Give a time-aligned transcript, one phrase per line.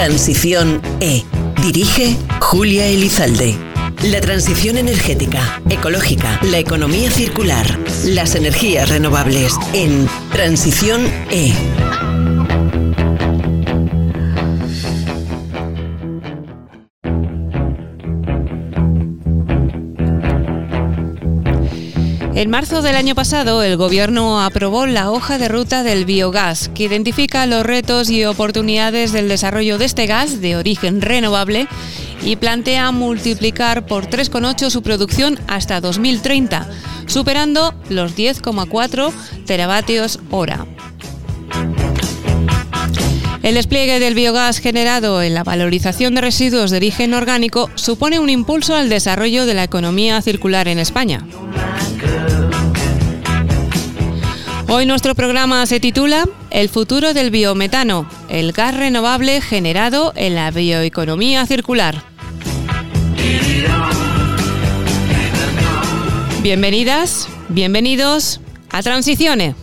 [0.00, 1.24] Transición E.
[1.60, 3.54] Dirige Julia Elizalde.
[4.02, 7.66] La transición energética, ecológica, la economía circular,
[8.06, 11.52] las energías renovables en Transición E.
[22.40, 26.84] En marzo del año pasado, el Gobierno aprobó la hoja de ruta del biogás, que
[26.84, 31.68] identifica los retos y oportunidades del desarrollo de este gas de origen renovable
[32.24, 36.66] y plantea multiplicar por 3,8 su producción hasta 2030,
[37.04, 39.12] superando los 10,4
[39.44, 40.64] teravatios hora.
[43.42, 48.30] El despliegue del biogás generado en la valorización de residuos de origen orgánico supone un
[48.30, 51.26] impulso al desarrollo de la economía circular en España.
[54.72, 60.52] Hoy nuestro programa se titula El futuro del biometano, el gas renovable generado en la
[60.52, 62.04] bioeconomía circular.
[66.44, 68.40] Bienvenidas, bienvenidos
[68.70, 69.56] a Transiciones.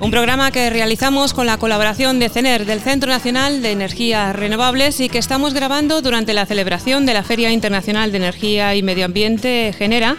[0.00, 5.00] Un programa que realizamos con la colaboración de CENER, del Centro Nacional de Energías Renovables,
[5.00, 9.06] y que estamos grabando durante la celebración de la Feria Internacional de Energía y Medio
[9.06, 10.16] Ambiente Genera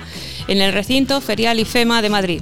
[0.50, 2.41] en el recinto ferial IFEMA de Madrid.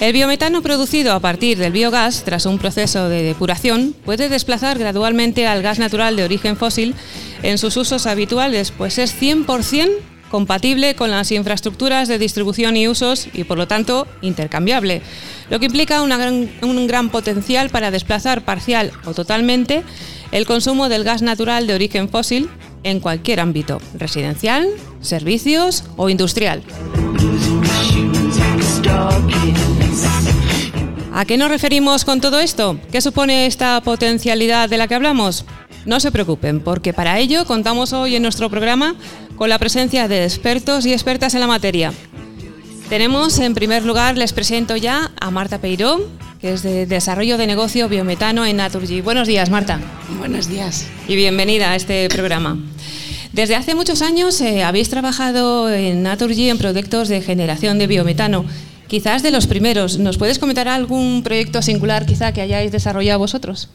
[0.00, 5.46] El biometano producido a partir del biogás, tras un proceso de depuración, puede desplazar gradualmente
[5.46, 6.96] al gas natural de origen fósil
[7.44, 13.28] en sus usos habituales, pues es 100% compatible con las infraestructuras de distribución y usos
[13.34, 15.02] y por lo tanto intercambiable,
[15.50, 19.84] lo que implica un gran potencial para desplazar parcial o totalmente
[20.32, 22.48] el consumo del gas natural de origen fósil
[22.82, 24.66] en cualquier ámbito, residencial,
[25.02, 26.62] servicios o industrial.
[31.14, 32.78] ¿A qué nos referimos con todo esto?
[32.90, 35.44] ¿Qué supone esta potencialidad de la que hablamos?
[35.84, 38.94] No se preocupen, porque para ello contamos hoy en nuestro programa
[39.42, 41.92] con la presencia de expertos y expertas en la materia.
[42.88, 46.00] Tenemos, en primer lugar, les presento ya a Marta Peiró,
[46.40, 49.00] que es de Desarrollo de Negocio Biometano en Naturgy.
[49.00, 49.80] Buenos días, Marta.
[50.16, 50.86] Buenos días.
[51.08, 52.56] Y bienvenida a este programa.
[53.32, 58.44] Desde hace muchos años eh, habéis trabajado en Naturgy en proyectos de generación de biometano.
[58.86, 59.98] Quizás de los primeros.
[59.98, 63.68] ¿Nos puedes comentar algún proyecto singular quizá que hayáis desarrollado vosotros?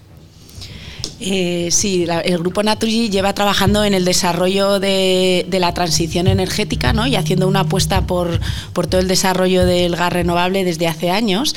[1.19, 7.07] Eh, sí, el grupo Naturgy lleva trabajando en el desarrollo de, la transición energética ¿no?
[7.07, 8.39] y haciendo una apuesta por,
[8.73, 11.55] todo el desarrollo del gas renovable desde hace años.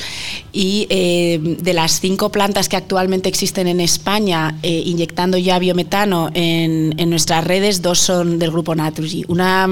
[0.51, 6.31] Y eh, de las cinco plantas que actualmente existen en España, eh, inyectando ya biometano
[6.33, 9.25] en, nuestras redes, dos son del grupo Naturgy.
[9.27, 9.67] Una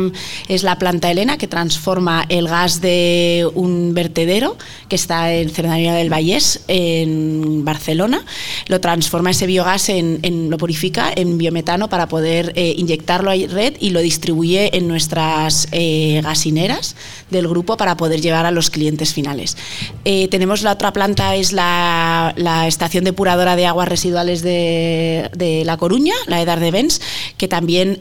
[0.48, 4.58] es la planta Elena, que transforma el gas de un vertedero
[4.88, 8.24] que está en Cerdaña del Vallés, en Barcelona.
[8.68, 13.76] Lo transforma ese biogás en, lo purifica en biometano para poder eh, inyectarlo a red
[13.80, 16.96] y lo distribuye en nuestras eh, gasineras
[17.30, 19.56] del grupo para poder llevar a los clientes finales.
[20.04, 22.34] Eh, tenemos la otra planta, es la,
[22.68, 27.02] estación depuradora de aguas residuales de, La Coruña, la EDAR de Bens,
[27.38, 28.00] que también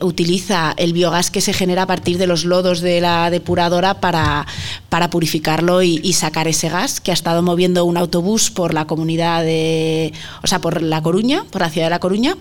[0.00, 4.46] utiliza el biogás que se genera a partir de los lodos de la depuradora para,
[4.88, 8.86] para purificarlo y, y sacar ese gas que ha estado moviendo un autobús por la
[8.86, 12.36] comunidad de, o sea, por la Coruña, por la ciudad de La Coruña,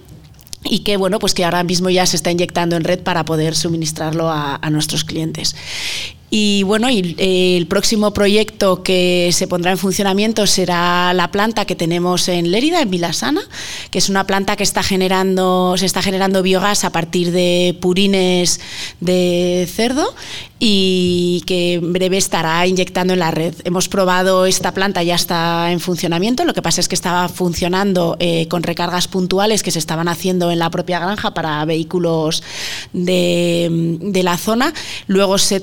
[0.64, 3.56] y que bueno pues que ahora mismo ya se está inyectando en red para poder
[3.56, 5.56] suministrarlo a, a nuestros clientes
[6.30, 11.66] y bueno, y eh, el próximo proyecto que se pondrá en funcionamiento será la planta
[11.66, 13.42] que tenemos en Lérida, en Vilasana,
[13.90, 18.60] que es una planta que está generando, se está generando biogás a partir de purines
[19.00, 20.14] de cerdo
[20.60, 23.56] y que en breve estará inyectando en la red.
[23.64, 28.18] Hemos probado esta planta, ya está en funcionamiento, lo que pasa es que estaba funcionando
[28.20, 32.44] eh, con recargas puntuales que se estaban haciendo en la propia granja para vehículos
[32.94, 34.74] de, de la zona.
[35.08, 35.60] Luego se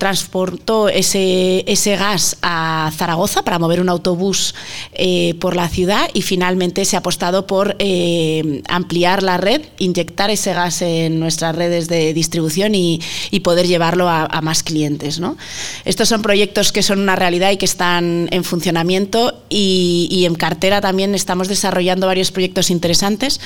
[0.57, 4.55] transportó ese, ese gas a Zaragoza para mover un autobús
[4.93, 10.31] eh, por la ciudad y finalmente se ha apostado por eh, ampliar la red, inyectar
[10.31, 13.01] ese gas en nuestras redes de distribución y,
[13.47, 15.21] poder llevarlo a, más clientes.
[15.21, 15.37] ¿no?
[15.85, 20.81] Estos son proyectos que son una realidad y que están en funcionamiento y, en cartera
[20.81, 23.41] también estamos desarrollando varios proyectos interesantes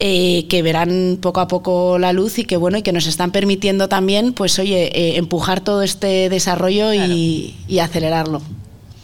[0.00, 3.30] eh, que verán poco a poco la luz y que bueno y que nos están
[3.32, 6.51] permitiendo también pues oye empujar todo este desarrollo
[6.94, 8.42] y, acelerarlo.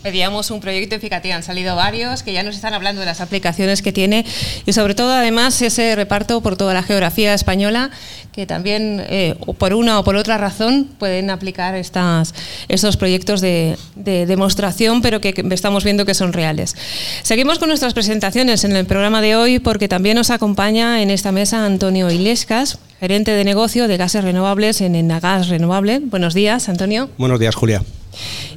[0.08, 1.36] Pedíamos un proyecto en Ficatía.
[1.36, 4.24] Han salido varios que ya nos están hablando de las aplicaciones que tiene
[4.64, 7.90] y sobre todo además ese reparto por toda la geografía española
[8.32, 12.32] que también eh, por una o por otra razón pueden aplicar estas,
[12.68, 16.74] estos proyectos de, demostración pero que, estamos viendo que son reales.
[17.22, 21.32] Seguimos con nuestras presentaciones en el programa de hoy porque también nos acompaña en esta
[21.32, 26.00] mesa Antonio Ilescas, gerente de negocio de gases renovables en Enagas Renovable.
[26.02, 27.10] Buenos días, Antonio.
[27.18, 27.82] Buenos días, Julia.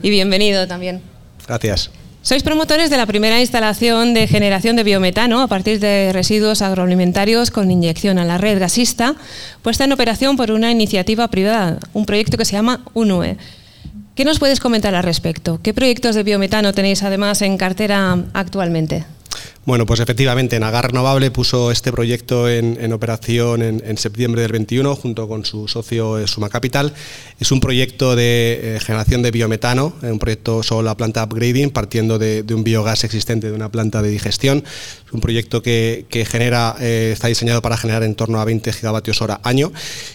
[0.01, 1.10] Y bienvenido también.
[1.47, 1.91] Gracias.
[2.23, 7.49] Sois promotores de la primera instalación de generación de biometano a partir de residuos agroalimentarios
[7.49, 9.15] con inyección a la red gasista,
[9.63, 13.37] puesta en operación por una iniciativa privada, un proyecto que se llama UNUE.
[14.13, 15.59] ¿Qué nos puedes comentar al respecto?
[15.63, 19.03] ¿Qué proyectos de biometano tenéis además en cartera actualmente?
[19.63, 25.27] Bueno, pues efectivamente, Nagar Renovable puso este proyecto en, operación en, septiembre del 21 junto
[25.27, 26.95] con su socio eh, Suma Capital.
[27.39, 31.69] Es un proyecto de eh, generación de biometano, eh, un proyecto sobre la planta upgrading
[31.69, 34.63] partiendo de, un biogás existente de una planta de digestión.
[35.05, 39.41] Es un proyecto que, genera, está diseñado para generar en torno a 20 gigavatios hora
[39.43, 39.71] año.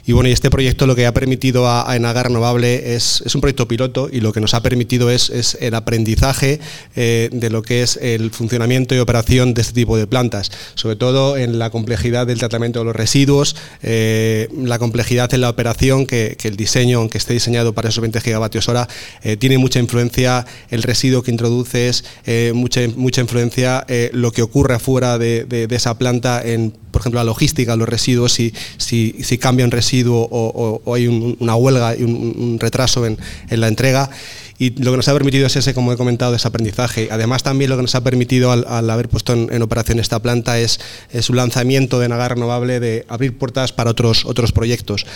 [0.06, 3.40] Y bueno, y este proyecto lo que ha permitido a, a Nagar Renovable es, un
[3.40, 6.58] proyecto piloto y lo que nos ha permitido es, el aprendizaje
[6.94, 11.36] de lo que es el funcionamiento y operación de este tipo de plantas, sobre todo
[11.36, 16.36] en la complejidad del tratamiento de los residuos, eh, la complejidad en la operación, que,
[16.42, 18.88] el diseño, aunque esté diseñado para esos 20 gigavatios hora,
[19.22, 24.74] eh, tiene mucha influencia el residuo que introduces, eh, mucha, mucha influencia lo que ocurre
[24.74, 29.64] afuera de, esa planta en, por ejemplo, la logística, los residuos, si, si, si cambia
[29.64, 33.18] un residuo o, hay una huelga y un, retraso en,
[33.50, 34.10] en la entrega
[34.58, 37.08] y lo que nos ha permitido es ese, como he comentado, ese aprendizaje.
[37.10, 40.80] Además, también lo que nos ha permitido al, haber puesto en, operación esta planta es,
[41.20, 45.06] su lanzamiento de Nagar Renovable de abrir puertas para otros, otros proyectos.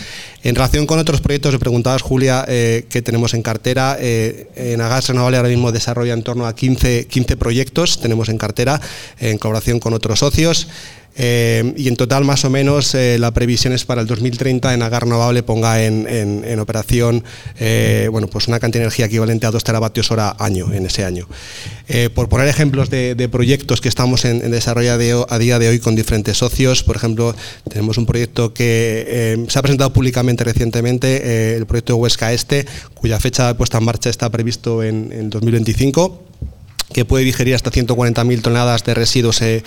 [0.43, 3.97] En relación con otros proyectos, le preguntabas, Julia, eh, qué tenemos en cartera.
[3.99, 8.81] Eh, Nagar Renovable ahora mismo desarrolla en torno a 15, 15 proyectos, tenemos en cartera,
[9.19, 10.69] en colaboración con otros socios.
[11.17, 14.83] Eh, y en total, más o menos, eh, la previsión es para el 2030 en
[14.83, 17.25] Agar Renovable ponga en, operación
[17.59, 21.05] eh, bueno, pues una cantidad de energía equivalente a 2 teravatios hora año en ese
[21.05, 21.27] año.
[22.15, 26.37] por poner ejemplos de, proyectos que estamos en, desarrollo a día de hoy con diferentes
[26.39, 27.35] socios, por ejemplo,
[27.69, 33.49] tenemos un proyecto que se ha presentado públicamente recientemente, el proyecto Huesca Este, cuya fecha
[33.49, 36.31] de puesta en marcha está previsto en, en 2025
[36.93, 39.63] que puede digerir hasta 140.000 toneladas de residuos eh,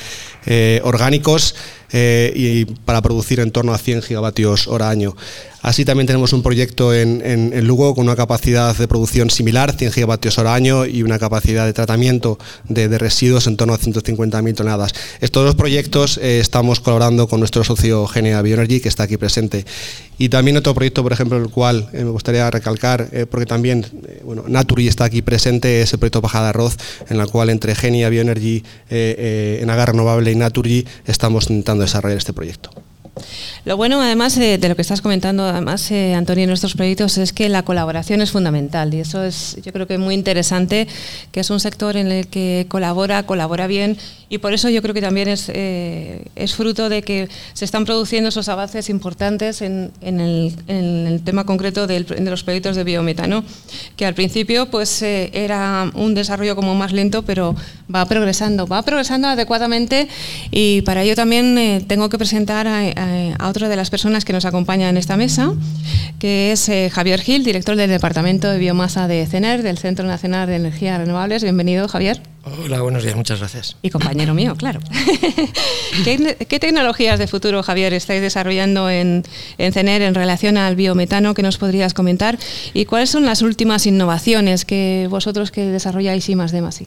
[0.46, 1.56] eh, orgánicos
[1.94, 5.16] eh, y para producir en torno a 100 gigavatios hora año.
[5.64, 10.38] Así también tenemos un proyecto en, Lugo con una capacidad de producción similar, 100 gigavatios
[10.38, 12.38] hora año, y una capacidad de tratamiento
[12.68, 14.94] de, residuos en torno a 150.000 toneladas.
[15.22, 19.66] Estos dos proyectos eh, estamos colaborando con nuestro socio Genea Bioenergy, que está aquí presente.
[20.18, 23.86] Y también otro proyecto, por ejemplo, el cual eh, me gustaría recalcar, eh, porque también
[24.26, 26.76] bueno, Naturi está aquí presente, es el proyecto Bajada de Arroz,
[27.10, 32.34] en el cual entre Genia Bioenergy, en Agar Renovable y Naturgy estamos intentando desarrollar este
[32.34, 32.72] proyecto.
[33.66, 37.32] Lo bueno, además de, lo que estás comentando, además, eh, Antonio, en nuestros proyectos, es
[37.32, 40.88] que la colaboración es fundamental y eso es, yo creo que muy interesante,
[41.32, 43.98] que es un sector en el que colabora, colabora bien
[44.30, 47.86] y por eso yo creo que también es, eh, es fruto de que se están
[47.86, 53.44] produciendo esos avances importantes en, el, tema concreto de los proyectos de biometano,
[53.96, 57.56] que al principio pues eh, era un desarrollo como más lento, pero
[57.94, 60.08] va progresando, va progresando adecuadamente
[60.52, 64.34] y para ello también tengo que presentar a eh, a otra de las personas que
[64.34, 65.54] nos acompaña en esta mesa,
[66.20, 70.48] que es eh, Javier Gil, director del Departamento de Biomasa de CENER, del Centro Nacional
[70.48, 71.44] de Energías Renovables.
[71.44, 72.22] Bienvenido, Javier.
[72.46, 73.78] Hola, buenos días, muchas gracias.
[73.82, 74.82] Y compañero mío, claro.
[76.04, 79.24] ¿Qué, tecnologías de futuro, Javier, estáis desarrollando en,
[79.58, 82.38] en CENER en relación al biometano que nos podrías comentar?
[82.74, 86.82] ¿Y cuáles son las últimas innovaciones que vosotros que desarrolláis y más de más?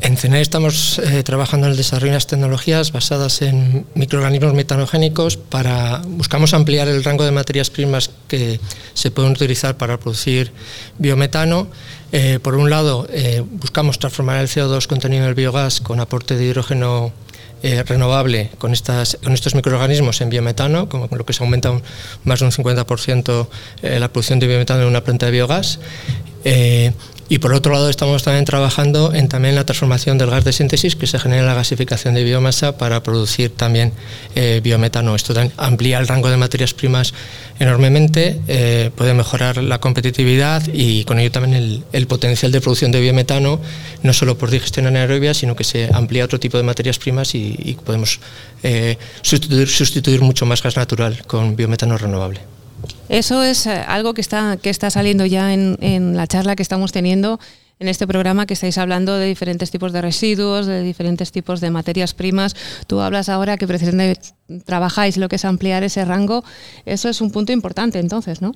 [0.00, 5.36] En CENER estamos eh, trabajando en el desarrollo de las tecnologías basadas en microorganismos metanogénicos
[5.36, 8.58] para buscamos ampliar el rango de materias primas que
[8.94, 10.52] se pueden utilizar para producir
[10.98, 11.68] biometano.
[12.10, 16.36] Eh, por un lado, eh, buscamos transformar el CO2 contenido en el biogás con aporte
[16.36, 17.12] de hidrógeno
[17.86, 21.72] renovable con, estas, con estos microorganismos en biometano, con, lo que se aumenta
[22.22, 23.48] más de un 50%
[23.82, 25.80] la producción de biometano en una planta de biogás.
[27.28, 30.94] Y por otro lado estamos también trabajando en también la transformación del gas de síntesis
[30.94, 33.92] que se genera en la gasificación de biomasa para producir también
[34.36, 35.16] eh, biometano.
[35.16, 37.14] Esto amplía el rango de materias primas
[37.58, 43.00] enormemente, eh, puede mejorar la competitividad y con ello también el, potencial de producción de
[43.00, 43.60] biometano,
[44.04, 47.76] no solo por digestión anaerobia, sino que se amplía otro tipo de materias primas y,
[47.84, 48.20] podemos
[48.62, 52.55] eh, sustituir, sustituir mucho más gas natural con biometano renovable.
[53.08, 56.92] Eso es eh, algo que está, que está saliendo ya en, la charla que estamos
[56.92, 57.38] teniendo
[57.78, 61.70] en este programa que estáis hablando de diferentes tipos de residuos, de diferentes tipos de
[61.70, 62.56] materias primas.
[62.86, 64.20] Tú hablas ahora que precisamente
[64.64, 66.42] trabajáis lo que es ampliar ese rango.
[66.86, 68.54] Eso es un punto importante entonces, ¿no?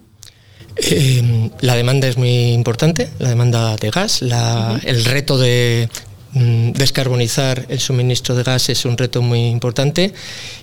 [0.76, 5.88] Eh, la demanda es muy importante, la demanda de gas, el reto de
[6.32, 10.14] descarbonizar el suministro de gas es un reto muy importante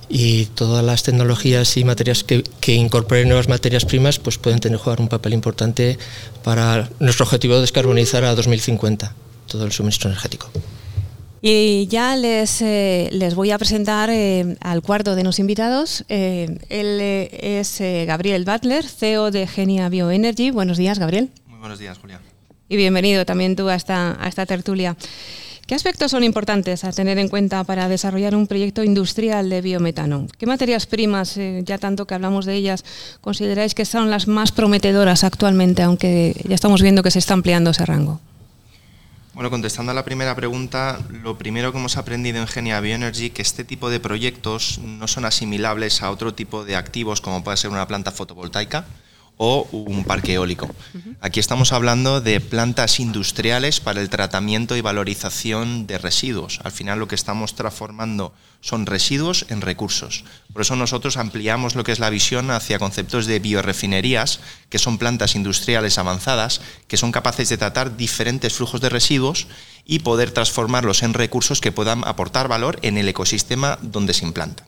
[0.08, 2.44] y todas las tecnologías y materias que,
[2.74, 5.98] incorporen nuevas materias primas pues pueden tener jugar un papel importante
[6.44, 9.14] para nuestro objetivo de descarbonizar a 2050
[9.48, 10.50] todo el suministro energético.
[11.42, 16.04] Y ya les, eh, les voy a presentar eh, al cuarto de los invitados.
[16.10, 17.00] Eh, él
[17.32, 20.52] es Gabriel Butler, CEO de Genia Bioenergy.
[20.52, 21.30] Buenos días, Gabriel.
[21.46, 22.20] Muy buenos días, Julia.
[22.68, 24.98] Y bienvenido también tú a esta, a esta tertulia.
[25.68, 30.28] ¿Qué aspectos son importantes a tener en cuenta para desarrollar un proyecto industrial de biometano?
[30.38, 32.86] ¿Qué materias primas, ya tanto que hablamos de ellas,
[33.20, 37.72] consideráis que son las más prometedoras actualmente, aunque ya estamos viendo que se está ampliando
[37.72, 38.22] ese rango?
[39.34, 43.42] Bueno, contestando a la primera pregunta, lo primero que hemos aprendido en Genia Bioenergy que
[43.42, 47.72] este tipo de proyectos no son asimilables a otro tipo de activos como puede ser
[47.72, 48.86] una planta fotovoltaica
[49.38, 50.70] o un parque eólico.
[51.22, 56.60] Aquí estamos hablando de plantas industriales para el tratamiento y valorización de residuos.
[56.64, 60.24] Al final lo que estamos transformando son residuos en recursos.
[60.52, 64.40] Por eso nosotros ampliamos lo que es la visión hacia conceptos de biorefinerías,
[64.70, 69.48] que son plantas industriales avanzadas, que son capaces de tratar diferentes flujos de residuos
[69.86, 74.68] y poder transformarlos en recursos que puedan aportar valor en el ecosistema donde se implantan.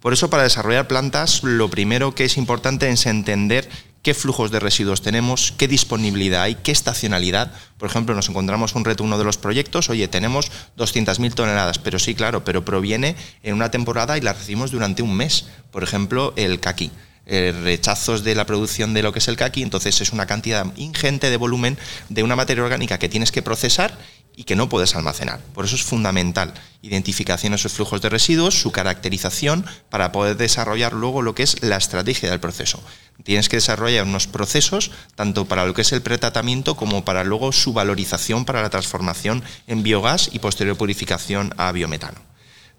[0.00, 3.68] Por eso, para desarrollar plantas, lo primero que es importante es entender
[4.02, 7.52] qué flujos de residuos tenemos, qué disponibilidad hay, qué estacionalidad.
[7.78, 11.98] Por ejemplo, nos encontramos un reto, uno de los proyectos, oye, tenemos 200.000 toneladas, pero
[11.98, 15.46] sí, claro, pero proviene en una temporada y la recibimos durante un mes.
[15.70, 16.90] Por ejemplo, el caqui.
[17.26, 20.66] Eh, rechazos de la producción de lo que es el caqui, entonces es una cantidad
[20.76, 21.78] ingente de volumen
[22.08, 23.96] de una materia orgánica que tienes que procesar
[24.40, 25.38] y que no puedes almacenar.
[25.52, 30.94] Por eso es fundamental identificación de esos flujos de residuos, su caracterización, para poder desarrollar
[30.94, 32.82] luego lo que es la estrategia del proceso.
[33.22, 37.52] Tienes que desarrollar unos procesos tanto para lo que es el pretratamiento como para luego
[37.52, 42.29] su valorización para la transformación en biogás y posterior purificación a biometano.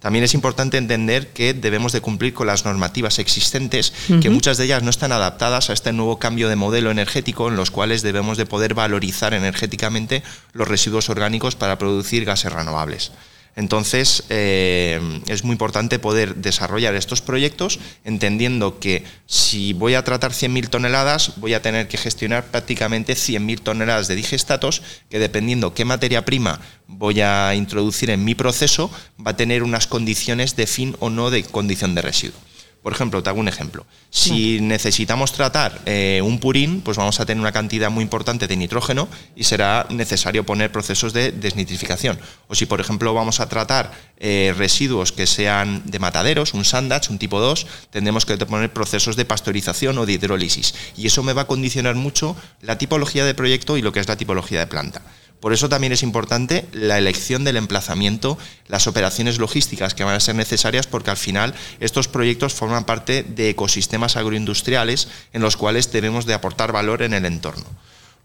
[0.02, 4.66] También es importante entender que debemos de cumplir con las normativas existentes, que muchas de
[4.66, 8.36] ellas no están adaptadas a este nuevo cambio de modelo energético en los cuales debemos
[8.38, 13.12] de poder valorizar energéticamente los residuos orgánicos para producir gases renovables.
[13.56, 20.32] Entonces, eh, es muy importante poder desarrollar estos proyectos entendiendo que si voy a tratar
[20.32, 25.84] 100.000 toneladas, voy a tener que gestionar prácticamente 100.000 toneladas de digestatos, que dependiendo qué
[25.84, 28.90] materia prima voy a introducir en mi proceso,
[29.26, 32.51] va a tener unas condiciones de fin o no de condición de residuo.
[32.82, 33.86] Por ejemplo, te hago un ejemplo.
[34.10, 38.58] Si necesitamos tratar eh, un purín, pues vamos a tener una cantidad muy importante de
[38.58, 42.20] nitrógeno y será necesario poner procesos de desnitrificación.
[42.48, 47.10] O si, por ejemplo, vamos a tratar eh, residuos que sean de mataderos, un sandach,
[47.12, 50.74] un tipo 2, tendremos que poner procesos de pasteurización o de hidrólisis.
[50.98, 54.08] Y eso me va a condicionar mucho la tipología de proyecto y lo que es
[54.08, 55.04] la tipología de planta.
[55.42, 60.20] Por eso también es importante la elección del emplazamiento, las operaciones logísticas que van a
[60.20, 65.92] ser necesarias porque al final estos proyectos forman parte de ecosistemas agroindustriales en los cuales
[65.92, 67.66] debemos de aportar valor en el entorno.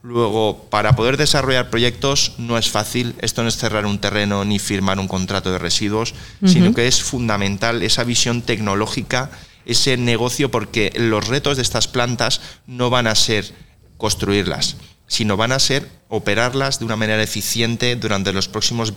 [0.03, 4.59] Luego, para poder desarrollar proyectos no es fácil, esto no es cerrar un terreno ni
[4.59, 9.31] firmar un contrato de residuos, sino que es fundamental esa visión tecnológica,
[9.65, 13.53] ese negocio, porque los retos de estas plantas no van a ser
[13.97, 14.77] construirlas,
[15.07, 18.93] sino van a ser operarlas de una manera eficiente durante los próximos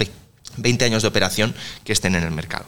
[0.57, 2.65] 20 años de operación que estén en el mercado.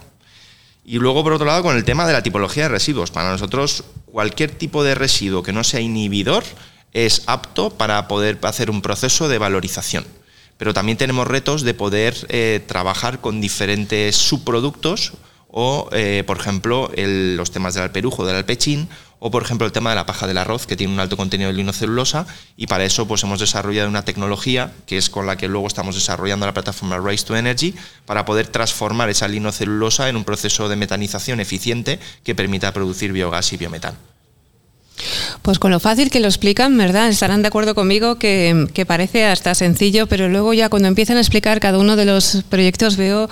[0.84, 3.12] Y luego, por otro lado, con el tema de la tipología de residuos.
[3.12, 6.44] Para nosotros, cualquier tipo de residuo que no sea inhibidor
[6.94, 10.06] es apto para poder hacer un proceso de valorización.
[10.58, 15.14] Pero también tenemos retos de poder eh, trabajar con diferentes subproductos
[15.52, 18.88] o, eh, por ejemplo, los temas del alperujo, del alpechín,
[19.20, 21.50] o, por ejemplo, el tema de la paja del arroz, que tiene un alto contenido
[21.52, 22.26] de linocelulosa,
[22.58, 25.94] y para eso pues, hemos desarrollado una tecnología, que es con la que luego estamos
[25.94, 30.76] desarrollando la plataforma Race to Energy, para poder transformar esa linocelulosa en un proceso de
[30.76, 34.11] metanización eficiente que permita producir biogás y biometano.
[35.42, 37.10] Pues con lo fácil que lo explican, ¿verdad?
[37.10, 41.60] Estarán de acuerdo conmigo que, parece hasta sencillo, pero luego ya cuando empiezan a explicar
[41.60, 43.30] cada uno de los proyectos veo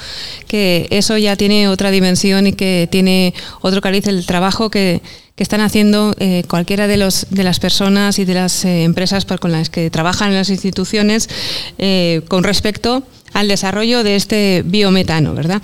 [0.48, 5.02] que eso ya tiene otra dimensión y que tiene otro cariz el trabajo que,
[5.40, 9.54] están haciendo eh, cualquiera de, los, de las personas y de las eh, empresas con
[9.54, 11.30] las que trabajan en las instituciones
[11.78, 15.62] eh, con respecto al desarrollo de este biometano, ¿verdad?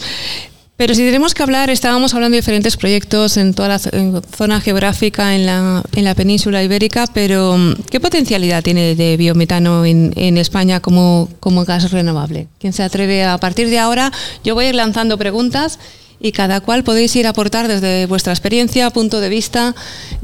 [0.78, 5.34] Pero si tenemos que hablar, estábamos hablando de diferentes proyectos en toda la zona geográfica
[5.34, 10.38] en la, en la, península ibérica, pero mm, ¿qué potencialidad tiene de biometano en, en,
[10.38, 12.48] España como, como gas renovable?
[12.60, 14.12] ¿Quién se atreve a, a partir de ahora?
[14.44, 15.80] Yo voy a ir lanzando preguntas
[16.20, 19.76] y cada cual podéis ir a aportar desde vuestra experiencia, punto de vista,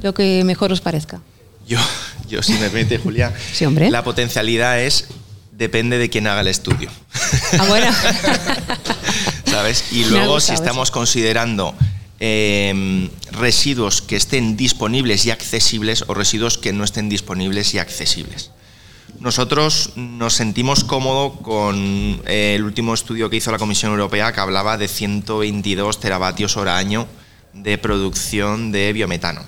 [0.02, 1.22] lo que mejor os parezca.
[1.66, 1.80] Yo,
[2.28, 3.90] yo si me permite, Julia, sí, hombre.
[3.90, 5.06] la potencialidad es
[5.54, 6.90] depende de quién haga el estudio.
[7.58, 7.88] Ah, bueno.
[9.52, 9.92] ¿Sabes?
[9.92, 10.94] Y luego, si estamos eso.
[10.94, 11.76] considerando
[12.22, 18.52] eh, residuos que estén disponibles y accesibles o residuos que no estén disponibles y accesibles.
[19.20, 24.40] Nosotros nos sentimos cómodos con eh, el último estudio que hizo la Comisión Europea que
[24.40, 27.06] hablaba de 122 teravatios hora año
[27.54, 29.42] de producción de biometano.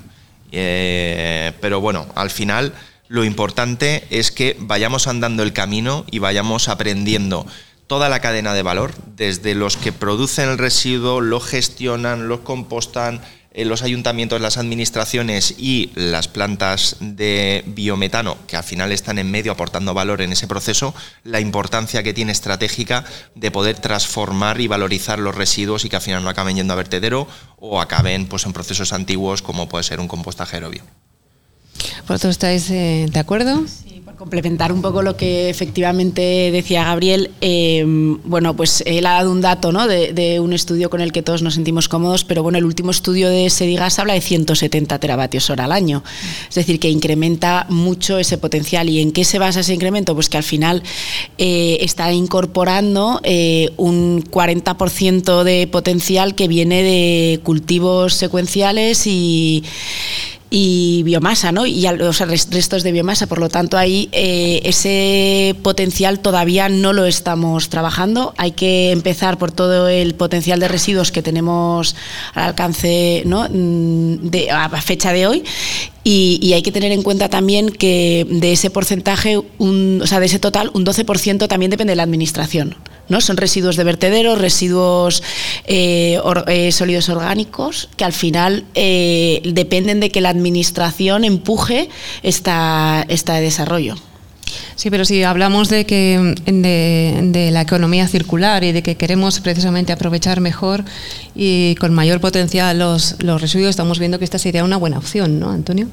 [0.51, 2.73] Eh, pero bueno, al final
[3.07, 7.47] lo importante es que vayamos andando el camino y vayamos aprendiendo
[7.93, 13.21] toda la cadena de valor, desde los que producen el residuo, lo gestionan, lo compostan,
[13.51, 19.29] eh, los ayuntamientos, las administraciones y las plantas de biometano, que al final están en
[19.29, 24.65] medio aportando valor en ese proceso, la importancia que tiene estratégica de poder transformar y
[24.65, 28.47] valorizar los residuos y que al final no acaben yendo a vertedero o acaben pues,
[28.47, 30.81] en procesos antiguos como puede ser un compostaje aerobio.
[32.07, 33.63] ¿Vosotros estáis eh, de acuerdo?
[34.05, 37.83] Por complementar un poco lo que efectivamente decía Gabriel, eh,
[38.25, 39.87] bueno, pues él ha dado un dato ¿no?
[39.87, 42.91] de, de, un estudio con el que todos nos sentimos cómodos, pero bueno, el último
[42.91, 46.03] estudio de Sedigas habla de 170 teravatios hora al año.
[46.49, 48.89] Es decir, que incrementa mucho ese potencial.
[48.89, 50.13] ¿Y en qué se basa ese incremento?
[50.13, 50.83] Pues que al final
[51.37, 59.63] eh, está incorporando eh, un 40% de potencial que viene de cultivos secuenciales y
[60.55, 61.65] y biomasa, ¿no?
[61.65, 63.25] Y los restos de biomasa.
[63.25, 68.35] Por lo tanto, ahí eh, ese potencial todavía no lo estamos trabajando.
[68.37, 71.95] Hay que empezar por todo el potencial de residuos que tenemos
[72.35, 73.47] al alcance ¿no?
[73.49, 75.43] de, a fecha de hoy.
[76.03, 80.19] Y, y, hay que tener en cuenta también que de ese porcentaje, un, o sea,
[80.19, 82.75] de ese total, un 12% también depende de la administración.
[83.09, 83.21] ¿No?
[83.21, 85.23] Son residuos de vertedero, residuos
[85.65, 91.89] eh, eh, sólidos orgánicos, que al final eh, dependen de que la administración empuje
[92.23, 93.95] esta, este desarrollo.
[94.75, 99.93] Sí, pero si hablamos de que de, la economía circular y de que queremos precisamente
[99.93, 100.83] aprovechar mejor
[101.35, 105.39] y con mayor potencial los, los residuos, estamos viendo que esta sería una buena opción,
[105.39, 105.87] ¿no, Antonio?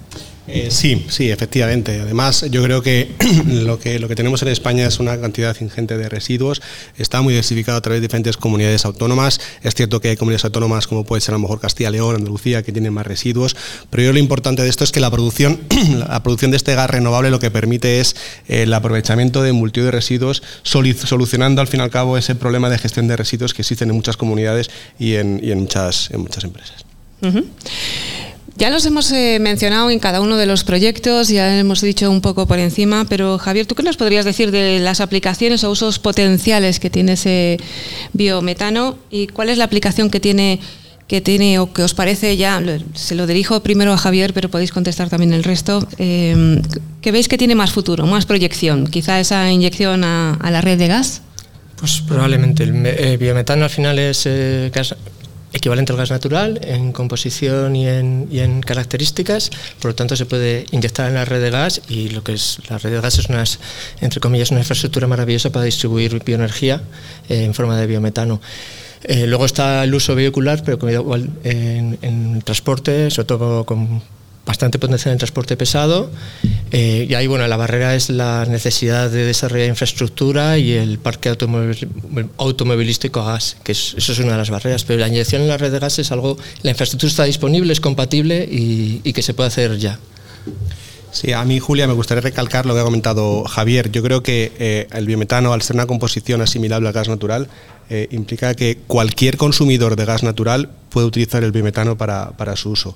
[0.53, 2.01] Eh, sí, sí, efectivamente.
[2.01, 3.13] Además, yo creo que
[3.47, 6.61] lo, que lo que tenemos en España es una cantidad ingente de residuos.
[6.97, 9.41] Está muy diversificado a través de diferentes comunidades autónomas.
[9.63, 12.63] Es cierto que hay comunidades autónomas como puede ser a lo mejor Castilla León, Andalucía,
[12.63, 13.57] que tienen más residuos.
[13.91, 15.61] Pero yo lo importante de esto es que la producción,
[16.09, 18.17] la producción de este gas renovable lo que permite es
[18.49, 22.69] eh, el aprovechamiento de multitud de residuos, solucionando al fin y al cabo ese problema
[22.71, 26.23] de gestión de residuos que existen en muchas comunidades y en, y en muchas, en
[26.23, 26.85] muchas empresas.
[27.23, 27.45] Uh -huh.
[28.57, 32.21] Ya los hemos eh, mencionado en cada uno de los proyectos, ya hemos dicho un
[32.21, 35.99] poco por encima, pero Javier, ¿tú qué nos podrías decir de las aplicaciones o usos
[35.99, 37.57] potenciales que tiene ese
[38.13, 40.61] biometano y cuál es la aplicación que tiene
[41.09, 42.63] que tiene o que os parece ya,
[42.95, 46.61] se lo dirijo primero a Javier, pero podéis contestar también el resto, eh,
[47.01, 50.79] que veis que tiene más futuro, más proyección, quizá esa inyección a, a la red
[50.79, 51.23] de gas?
[51.77, 54.95] Pues probablemente el eh, biometano al final es eh, gas
[55.53, 60.27] equivalente al gas natural en composición y en, y en, características, por lo tanto se
[60.27, 63.19] puede inyectar en la red de gas y lo que es la red de gas
[63.19, 63.45] es una,
[64.01, 66.83] entre comillas, una infraestructura maravillosa para distribuir bioenergía
[67.29, 68.41] eh, en forma de biometano.
[69.03, 74.03] Eh, luego está el uso vehicular, pero igual en, en transporte, sobre todo con
[74.47, 76.11] bastante potencial en transporte pesado
[76.73, 81.29] eh, y ahí bueno la barrera es la necesidad de desarrollar infraestructura y el parque
[82.39, 85.49] automovilístico, a gas que es, eso es una de las barreras pero la inyección en
[85.49, 89.23] la red de gas es algo la infraestructura está disponible es compatible y, y que
[89.23, 89.99] se puede hacer ya
[91.13, 93.91] Sí, a mí, Julia, me gustaría recalcar lo que ha comentado Javier.
[93.91, 97.49] Yo creo que eh, el biometano, al ser una composición asimilable al gas natural,
[97.89, 102.71] eh, implica que cualquier consumidor de gas natural puede utilizar el biometano para, para su
[102.71, 102.95] uso.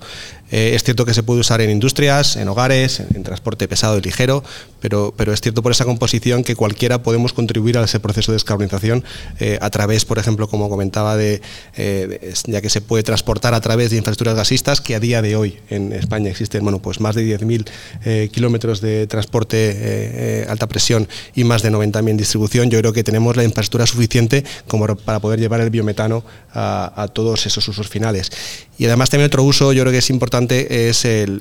[0.50, 4.02] Eh, es cierto que se puede usar en industrias, en hogares, en, transporte pesado y
[4.02, 4.44] ligero,
[4.80, 8.37] pero, pero es cierto por esa composición que cualquiera podemos contribuir a ese proceso de
[8.37, 9.02] descarbonización
[9.40, 11.40] eh, a través, por ejemplo, como comentaba, de,
[11.76, 15.37] de, ya que se puede transportar a través de infraestructuras gasistas, que a día de
[15.37, 21.44] hoy en España existen bueno, pues más de 10.000 kilómetros de transporte alta presión y
[21.44, 22.70] más de 90.000 en distribución.
[22.70, 27.46] Yo creo que tenemos la infraestructura suficiente como para poder llevar el biometano a, todos
[27.46, 28.31] esos usos finales.
[28.79, 31.40] Y además también otro uso, yo creo que es importante, es el,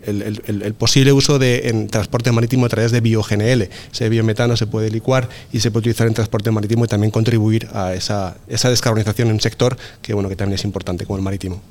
[0.78, 3.70] posible uso de, en transporte marítimo a través de bioGNL.
[3.92, 7.68] Ese biometano se puede licuar y se puede utilizar en transporte marítimo y también contribuir
[7.74, 11.24] a esa, esa descarbonización en un sector que, bueno, que también es importante como el
[11.24, 11.62] marítimo.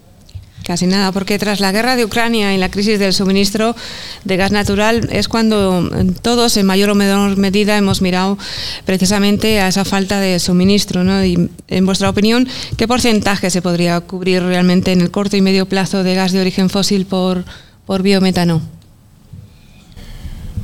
[0.73, 3.77] Casi nada, porque tras la guerra de Ucrania y la crisis del suministro
[4.25, 5.87] de gas natural es cuando
[6.23, 8.39] todos, en mayor o menor medida, hemos mirado
[8.87, 11.05] precisamente a esa falta de suministro.
[11.05, 11.23] ¿no?
[11.27, 15.67] Y, en vuestra opinión, ¿qué porcentaje se podría cubrir realmente en el corto y medio
[15.67, 17.45] plazo de gas de origen fósil por,
[17.85, 18.63] por biometano?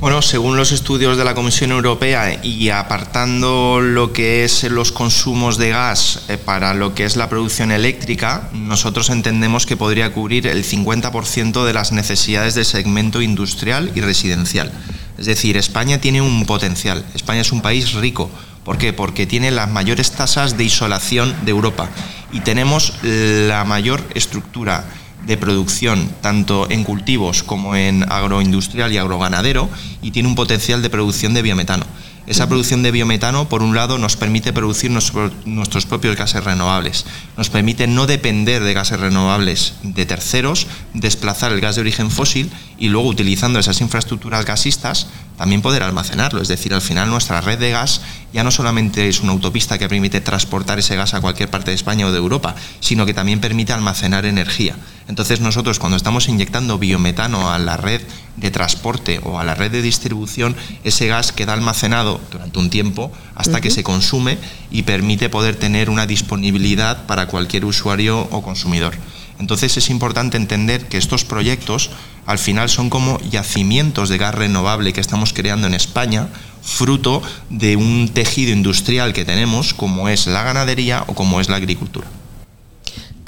[0.00, 5.58] Bueno, según los estudios de la Comisión Europea y apartando lo que es los consumos
[5.58, 10.46] de gas eh, para lo que es la producción eléctrica, nosotros entendemos que podría cubrir
[10.46, 14.70] el 50% de las necesidades del segmento industrial y residencial.
[15.18, 18.30] Es decir, España tiene un potencial, España es un país rico.
[18.62, 18.92] ¿Por qué?
[18.92, 21.90] Porque tiene las mayores tasas de isolación de Europa
[22.30, 24.84] y tenemos la mayor estructura
[25.28, 29.68] de producción tanto en cultivos como en agroindustrial y agroganadero
[30.02, 31.84] y tiene un potencial de producción de biometano.
[32.26, 37.06] Esa producción de biometano, por un lado, nos permite producir nuestros propios gases renovables,
[37.38, 42.50] nos permite no depender de gases renovables de terceros, desplazar el gas de origen fósil
[42.78, 45.06] y luego utilizando esas infraestructuras gasistas
[45.38, 46.42] también poder almacenarlo.
[46.42, 48.02] Es decir, al final nuestra red de gas
[48.34, 51.76] ya no solamente es una autopista que permite transportar ese gas a cualquier parte de
[51.76, 54.76] España o de Europa, sino que también permite almacenar energía.
[55.08, 58.02] Entonces nosotros cuando estamos inyectando biometano a la red
[58.36, 63.10] de transporte o a la red de distribución, ese gas queda almacenado durante un tiempo
[63.34, 64.38] hasta que se consume
[64.70, 68.94] y permite poder tener una disponibilidad para cualquier usuario o consumidor.
[69.38, 71.90] Entonces es importante entender que estos proyectos
[72.26, 76.28] al final son como yacimientos de gas renovable que estamos creando en España,
[76.62, 81.56] fruto de un tejido industrial que tenemos como es la ganadería o como es la
[81.56, 82.08] agricultura.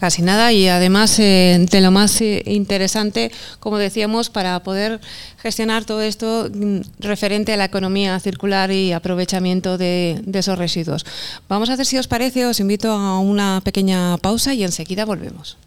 [0.01, 4.99] Casi nada y además eh, de lo más eh, interesante, como decíamos, para poder
[5.43, 11.05] gestionar todo esto mm, referente a la economía circular y aprovechamiento de, de esos residuos.
[11.51, 15.59] Vamos a hacer, si os parece, os invito a una pequeña pausa y enseguida volvemos.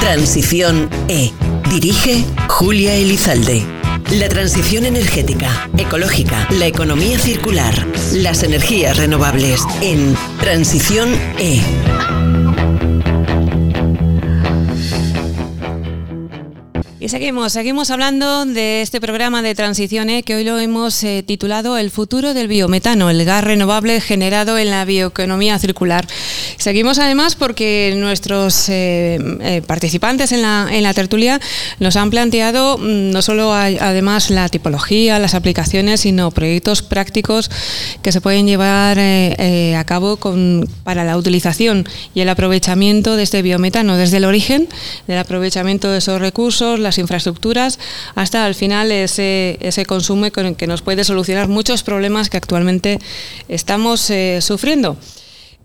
[0.00, 1.30] Transición E.
[1.68, 3.79] Dirige Julia Elizalde.
[4.12, 7.72] La transición energética, ecológica, la economía circular,
[8.12, 11.62] las energías renovables en Transición E.
[17.02, 21.24] Y seguimos, seguimos hablando de este programa de transición e, que hoy lo hemos eh,
[21.26, 26.06] titulado El futuro del biometano, el gas renovable generado en la bioeconomía circular.
[26.58, 31.40] Seguimos además porque nuestros eh, eh, participantes en la, en la, tertulia
[31.78, 37.50] nos han planteado mm, no solo además la tipología, las aplicaciones, sino proyectos prácticos
[38.02, 43.40] que se pueden llevar a cabo con, para la utilización y el aprovechamiento de este
[43.40, 44.68] biometano, desde el origen
[45.06, 47.78] del aprovechamiento de esos recursos, las infraestructuras,
[48.14, 52.98] hasta al final ese, ese consumo que nos puede solucionar muchos problemas que actualmente
[53.48, 54.96] estamos eh, sufriendo.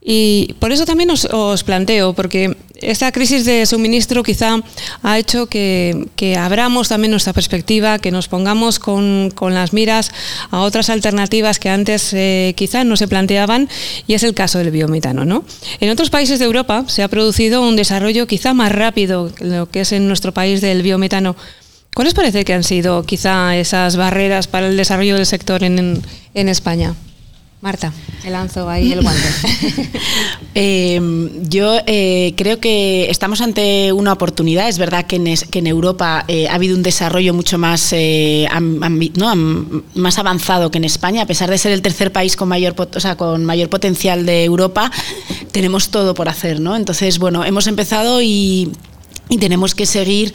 [0.07, 4.57] Y por eso también os, planteo, porque esta crisis de suministro quizá
[5.03, 10.11] ha hecho que, abramos también nuestra perspectiva, que nos pongamos con, las miras
[10.51, 13.69] a otras alternativas que antes eh, quizá no se planteaban,
[14.07, 15.25] y es el caso del biometano.
[15.25, 15.45] ¿no?
[15.79, 19.69] En otros países de Europa se ha producido un desarrollo quizá más rápido que lo
[19.69, 21.35] que es en nuestro país del biometano.
[21.93, 26.01] ¿Cuáles parece que han sido quizá esas barreras para el desarrollo del sector en,
[26.33, 26.93] en España?
[27.61, 27.91] Marta,
[28.21, 29.23] te lanzo ahí el guante.
[30.57, 31.01] Eh,
[31.49, 34.69] yo eh, creo que estamos ante una oportunidad.
[34.69, 37.93] Es verdad que en, Europa eh, ha habido un desarrollo mucho más,
[39.95, 41.23] más avanzado que en España.
[41.23, 42.73] A pesar de ser el tercer país con mayor,
[43.17, 44.89] con mayor potencial de Europa,
[45.51, 46.61] tenemos todo por hacer.
[46.61, 46.77] ¿no?
[46.77, 48.71] Entonces, bueno, hemos empezado y
[49.29, 50.33] y tenemos que seguir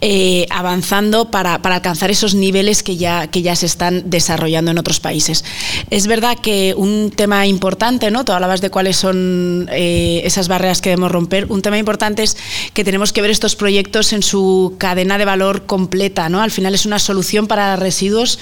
[0.00, 5.00] eh, avanzando para, alcanzar esos niveles que ya, que ya se están desarrollando en otros
[5.00, 5.44] países.
[5.90, 8.24] Es verdad que un tema importante, ¿no?
[8.24, 11.46] Tú hablabas de cuáles son eh, esas barreras que debemos romper.
[11.50, 12.36] Un tema importante es
[12.72, 16.42] que tenemos que ver estos proyectos en su cadena de valor completa, ¿no?
[16.42, 18.38] Al final es una solución para residuos,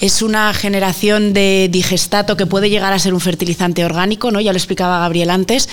[0.00, 4.40] es una generación de digestato que puede llegar a ser un fertilizante orgánico, ¿no?
[4.40, 5.68] Ya lo explicaba Gabriel antes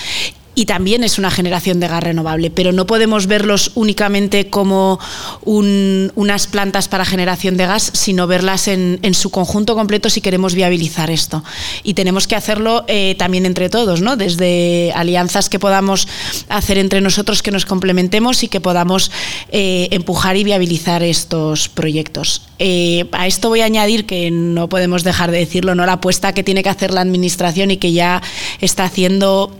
[0.55, 4.99] y también es una generación de gas renovable, pero no podemos verlos únicamente como
[5.43, 11.09] unas plantas para generación de gas, sino verlas en, su conjunto completo si queremos viabilizar
[11.09, 11.43] esto.
[11.83, 14.15] Y tenemos que hacerlo eh, también entre todos, ¿no?
[14.15, 16.07] desde alianzas que podamos
[16.49, 19.11] hacer entre nosotros, que nos complementemos y que podamos
[19.51, 22.43] eh, empujar y viabilizar estos proyectos.
[22.59, 25.85] Eh, a esto voy a añadir que no podemos dejar de decirlo, ¿no?
[25.85, 28.21] la apuesta que tiene que hacer la Administración y que ya
[28.61, 29.51] está haciendo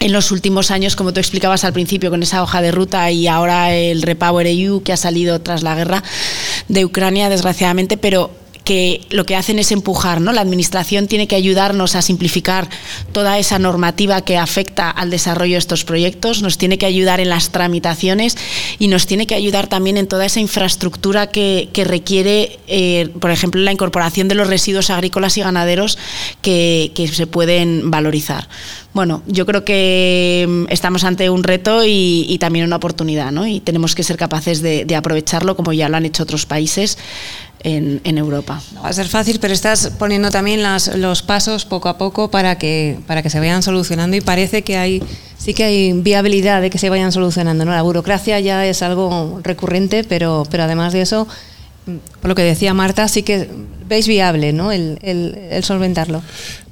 [0.00, 3.26] en los últimos años, como tú explicabas al principio, con esa hoja de ruta y
[3.28, 6.02] ahora el Repower EU que ha salido tras la guerra
[6.68, 8.30] de Ucrania, desgraciadamente, pero
[9.10, 10.32] lo que hacen es empujar, ¿no?
[10.32, 12.68] La administración tiene que ayudarnos a simplificar
[13.12, 17.28] toda esa normativa que afecta al desarrollo de estos proyectos, nos tiene que ayudar en
[17.28, 18.36] las tramitaciones
[18.78, 23.60] y nos tiene que ayudar también en toda esa infraestructura que, requiere, eh, por ejemplo,
[23.60, 25.98] la incorporación de los residuos agrícolas y ganaderos
[26.42, 28.48] que, se pueden valorizar.
[28.92, 33.46] Bueno, yo creo que mm, estamos ante un reto y, también una oportunidad, ¿no?
[33.46, 36.98] Y tenemos que ser capaces de aprovecharlo como ya lo han hecho otros países
[37.62, 38.62] en, Europa.
[38.82, 40.62] va a ser fácil, pero estás poniendo también
[40.96, 44.76] los pasos poco a poco para que, para que se vayan solucionando y parece que
[44.76, 45.02] hay
[45.36, 47.64] sí que hay viabilidad de que se vayan solucionando.
[47.64, 47.72] ¿no?
[47.72, 51.26] La burocracia ya es algo recurrente, pero, pero además de eso,
[52.20, 53.48] por lo que decía Marta, sí que
[53.88, 54.70] veis viable ¿no?
[54.70, 56.22] el, el solventarlo.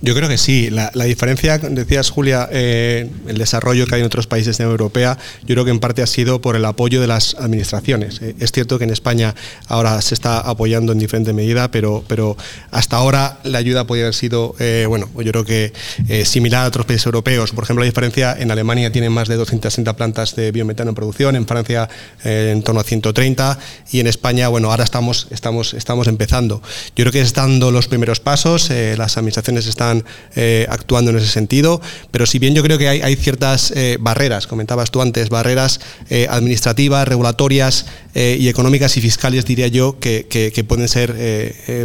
[0.01, 0.71] Yo creo que sí.
[0.71, 4.81] La, diferencia, decías Julia, eh, el desarrollo que hay en otros países de la Unión
[4.81, 8.23] Europea, yo creo que en parte ha sido por el apoyo de las administraciones.
[8.23, 9.35] Eh, es cierto que en España
[9.67, 12.37] ahora se está apoyando en diferente medida, pero, pero
[12.71, 15.73] hasta ahora la ayuda podría haber sido, eh, bueno, yo creo que
[16.25, 17.51] similar a otros países europeos.
[17.51, 21.35] Por ejemplo, la diferencia, en Alemania tienen más de 260 plantas de biometano en producción,
[21.35, 21.89] en Francia
[22.23, 23.59] en torno a 130
[23.91, 26.63] y en España, bueno, ahora estamos, estamos, estamos empezando.
[26.95, 29.88] Yo creo que están dando los primeros pasos, las administraciones están
[30.37, 34.47] eh, actuando en ese sentido, pero si bien yo creo que hay, ciertas eh, barreras,
[34.47, 40.27] comentabas tú antes, barreras eh, administrativas, regulatorias y económicas y fiscales, diría yo, que,
[40.67, 41.15] pueden, ser,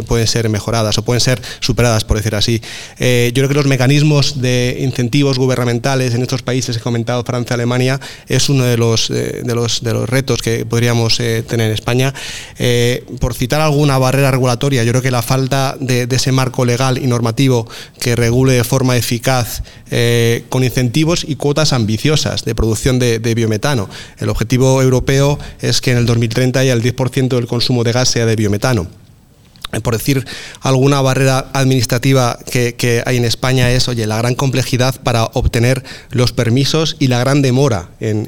[0.08, 2.60] pueden ser mejoradas o pueden ser superadas, por decir así.
[2.98, 8.00] yo creo que los mecanismos de incentivos gubernamentales en estos países, he comentado Francia, Alemania,
[8.26, 12.12] es uno de los, de los, de los retos que podríamos tener en España.
[13.20, 17.06] por citar alguna barrera regulatoria, yo creo que la falta de ese marco legal y
[17.06, 17.68] normativo
[18.00, 23.34] que regule de forma eficaz eh, con incentivos y cuotas ambiciosas de producción de, de,
[23.34, 23.88] biometano.
[24.18, 28.08] El objetivo europeo es que en el 2030 haya el 10% del consumo de gas
[28.08, 29.03] sea de biometano
[29.82, 30.24] por decir
[30.60, 36.32] alguna barrera administrativa que, hay en España es, oye, la gran complejidad para obtener los
[36.32, 38.26] permisos y la gran demora en,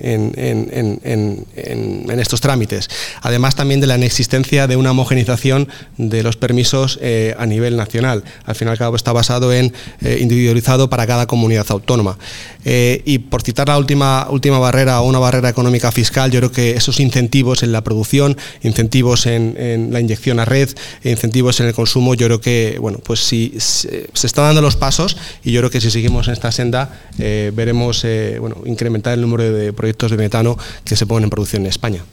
[2.19, 2.89] estos trámites.
[3.23, 8.25] Además también de la inexistencia de una homogenización de los permisos eh, a nivel nacional.
[8.45, 12.19] Al fin y al cabo está basado en eh, individualizado para cada comunidad autónoma.
[12.65, 16.53] Eh, y por citar la última, última barrera o una barrera económica fiscal, yo creo
[16.53, 20.69] que esos incentivos en la producción, incentivos en, la inyección a red,
[21.05, 25.17] incentivos en el consumo, yo creo que, bueno, pues si se, están dando los pasos
[25.45, 29.21] y yo creo que si seguimos en esta senda eh, veremos, eh, bueno, incrementar el
[29.21, 32.05] número de proyectos de metano que se ponen en producción en España.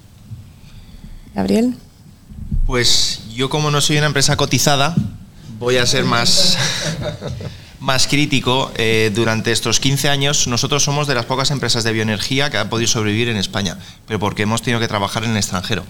[1.33, 1.75] Gabriel.
[2.65, 4.95] Pues yo como no soy una empresa cotizada,
[5.57, 6.57] voy a ser más,
[7.79, 8.71] más crítico.
[8.75, 12.69] Eh, durante estos 15 años nosotros somos de las pocas empresas de bioenergía que han
[12.69, 15.83] podido sobrevivir en España, pero porque hemos tenido que trabajar en el extranjero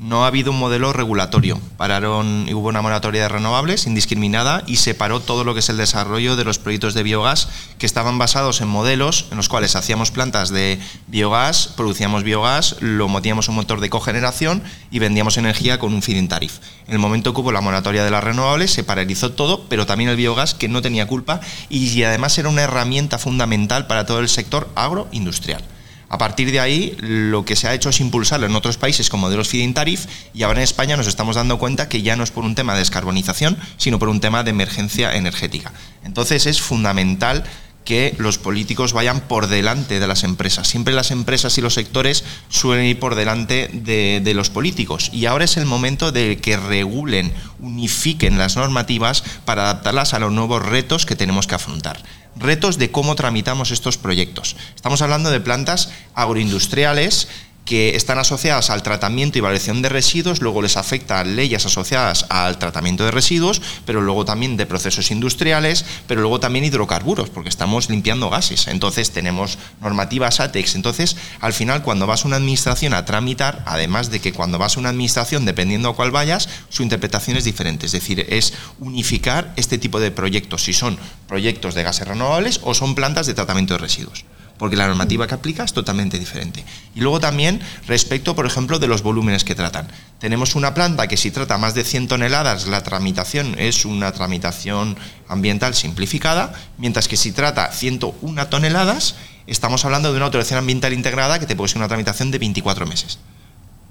[0.00, 1.60] no ha habido un modelo regulatorio.
[1.76, 6.36] Pararon, hubo una moratoria de renovables indiscriminada y separó todo lo que es el desarrollo
[6.36, 10.48] de los proyectos de biogás que estaban basados en modelos en los cuales hacíamos plantas
[10.48, 15.92] de biogás, producíamos biogás, lo metíamos en un motor de cogeneración y vendíamos energía con
[15.92, 16.60] un feed-in tarif.
[16.86, 20.08] En el momento que hubo la moratoria de las renovables se paralizó todo, pero también
[20.08, 24.30] el biogás que no tenía culpa y además era una herramienta fundamental para todo el
[24.30, 25.62] sector agroindustrial.
[26.10, 29.26] A partir de ahí, lo que se ha hecho es impulsarlo en otros países como
[29.26, 32.32] modelos feed-in tariff y ahora en España nos estamos dando cuenta que ya no es
[32.32, 35.72] por un tema de descarbonización, sino por un tema de emergencia energética.
[36.02, 37.44] Entonces es fundamental
[37.84, 40.66] que los políticos vayan por delante de las empresas.
[40.66, 45.10] Siempre las empresas y los sectores suelen ir por delante de, de, los políticos.
[45.12, 50.32] Y ahora es el momento de que regulen, unifiquen las normativas para adaptarlas a los
[50.32, 52.02] nuevos retos que tenemos que afrontar
[52.36, 54.56] retos de cómo tramitamos estos proyectos.
[54.74, 57.28] Estamos hablando de plantas agroindustriales
[57.64, 62.58] que están asociadas al tratamiento y valoración de residuos, luego les afectan leyes asociadas al
[62.58, 67.88] tratamiento de residuos, pero luego también de procesos industriales, pero luego también hidrocarburos, porque estamos
[67.88, 68.66] limpiando gases.
[68.66, 70.74] Entonces tenemos normativas ATEX.
[70.74, 74.76] Entonces, al final, cuando vas a una administración a tramitar, además de que cuando vas
[74.76, 77.86] a una administración, dependiendo a cuál vayas, su interpretación es diferente.
[77.86, 82.74] Es decir, es unificar este tipo de proyectos, si son proyectos de gases renovables o
[82.74, 84.24] son plantas de tratamiento de residuos
[84.60, 86.62] porque la normativa que aplica es totalmente diferente.
[86.94, 89.88] Y luego también respecto, por ejemplo, de los volúmenes que tratan.
[90.18, 94.98] Tenemos una planta que si trata más de 100 toneladas, la tramitación es una tramitación
[95.28, 99.14] ambiental simplificada, mientras que si trata 101 toneladas,
[99.46, 102.86] estamos hablando de una autorización ambiental integrada que te puede ser una tramitación de 24
[102.86, 103.18] meses.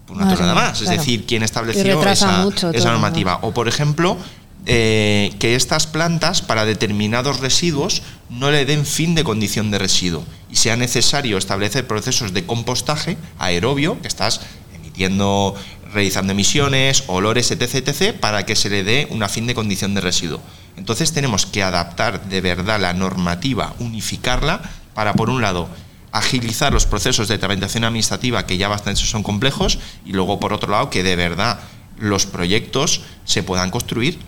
[0.06, 0.80] Por una tonelada más.
[0.84, 3.40] Es decir, quien estableció esa, esa normativa.
[3.42, 4.20] O, por ejemplo,
[4.66, 10.26] eh, que estas plantas para determinados residuos no le den fin de condición de residuo
[10.52, 14.42] y sea necesario establecer procesos de compostaje aerobio, que estás
[14.76, 15.56] emitiendo,
[15.94, 20.02] realizando emisiones, olores, etc., etc., para que se le dé una fin de condición de
[20.02, 20.42] residuo.
[20.76, 24.62] Entonces tenemos que adaptar de verdad la normativa, unificarla,
[24.94, 25.70] para, por un lado,
[26.12, 30.72] agilizar los procesos de tramitación administrativa que ya bastante son complejos y luego, por otro
[30.72, 31.60] lado, que de verdad
[31.98, 34.20] los proyectos se puedan construir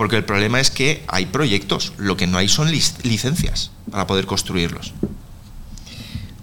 [0.00, 4.24] porque el problema es que hay proyectos, lo que no hay son licencias para poder
[4.24, 4.94] construirlos.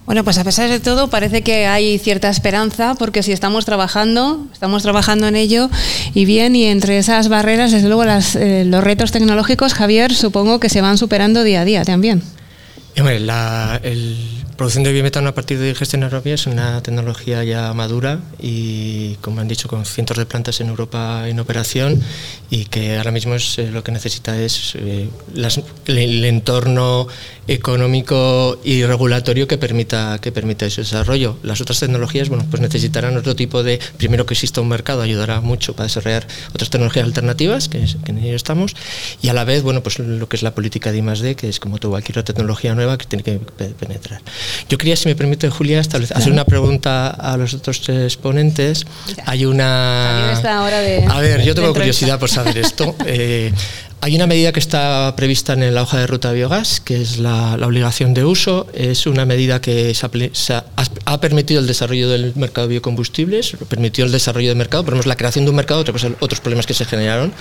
[0.06, 4.46] Bueno, pues a pesar de todo parece que hay cierta esperanza porque si estamos trabajando,
[4.52, 5.70] estamos trabajando en ello
[6.14, 10.68] y bien, y entre esas barreras, desde luego eh, los retos tecnológicos, Javier, supongo que
[10.68, 12.22] se van superando día a día también.
[12.94, 13.80] la
[14.58, 19.40] producción de biometano a partir de digestión aerobia es una tecnología ya madura y, como
[19.40, 22.02] han dicho, con cientos de plantas en Europa en operación
[22.50, 25.08] y que ahora mismo es, eh, lo que necesita es eh,
[25.86, 27.06] el, entorno
[27.46, 31.36] económico y regulatorio que permita que permita ese desarrollo.
[31.44, 35.40] Las otras tecnologías, bueno, pues necesitarán otro tipo de primero que exista un mercado ayudará
[35.40, 38.74] mucho para desarrollar otras tecnologías alternativas que, en ello estamos
[39.22, 41.60] y a la vez, bueno, pues lo que es la política de I+D, que es
[41.60, 43.38] como toda cualquier tecnología nueva que tiene que
[43.78, 44.20] penetrar.
[44.68, 48.84] Yo quería, si me permite, Julia, hacer una pregunta a los otros tres ponentes.
[49.26, 50.30] Hay una.
[51.08, 52.94] A ver, yo tengo curiosidad por saber esto.
[53.06, 53.52] Eh,
[54.00, 57.18] hay una medida que está prevista en la hoja de ruta de biogás, que es
[57.18, 58.68] la, obligación de uso.
[58.72, 59.92] Es una medida que
[61.04, 65.08] ha, permitido el desarrollo del mercado de biocombustibles, permitió el desarrollo del mercado, por ejemplo,
[65.08, 65.84] la creación de un mercado,
[66.20, 67.32] otros problemas que se generaron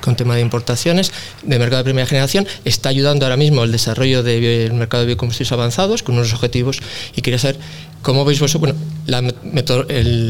[0.00, 4.22] con tema de importaciones, de mercado de primera generación, está ayudando ahora mismo el desarrollo
[4.22, 6.80] del mercado de biocombustibles avanzados con unos objetivos
[7.16, 7.58] y quería saber
[8.02, 8.74] ¿Cómo veis vosotros?
[9.06, 9.32] Bueno,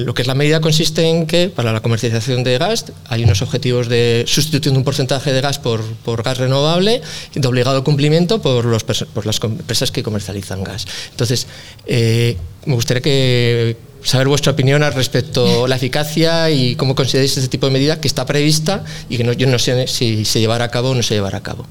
[0.04, 3.40] lo que es la medida consiste en que para la comercialización de gas hay unos
[3.40, 5.82] objetivos de sustitución de un porcentaje de gas por,
[6.22, 7.00] gas renovable
[7.34, 10.86] de obligado cumplimiento por, las empresas que comercializan gas.
[11.10, 11.46] Entonces,
[11.86, 17.48] eh, me gustaría saber vuestra opinión al respecto a la eficacia y cómo consideráis este
[17.48, 20.70] tipo de medida que está prevista y que yo no sé si se llevará a
[20.70, 21.66] cabo o no se llevará a cabo.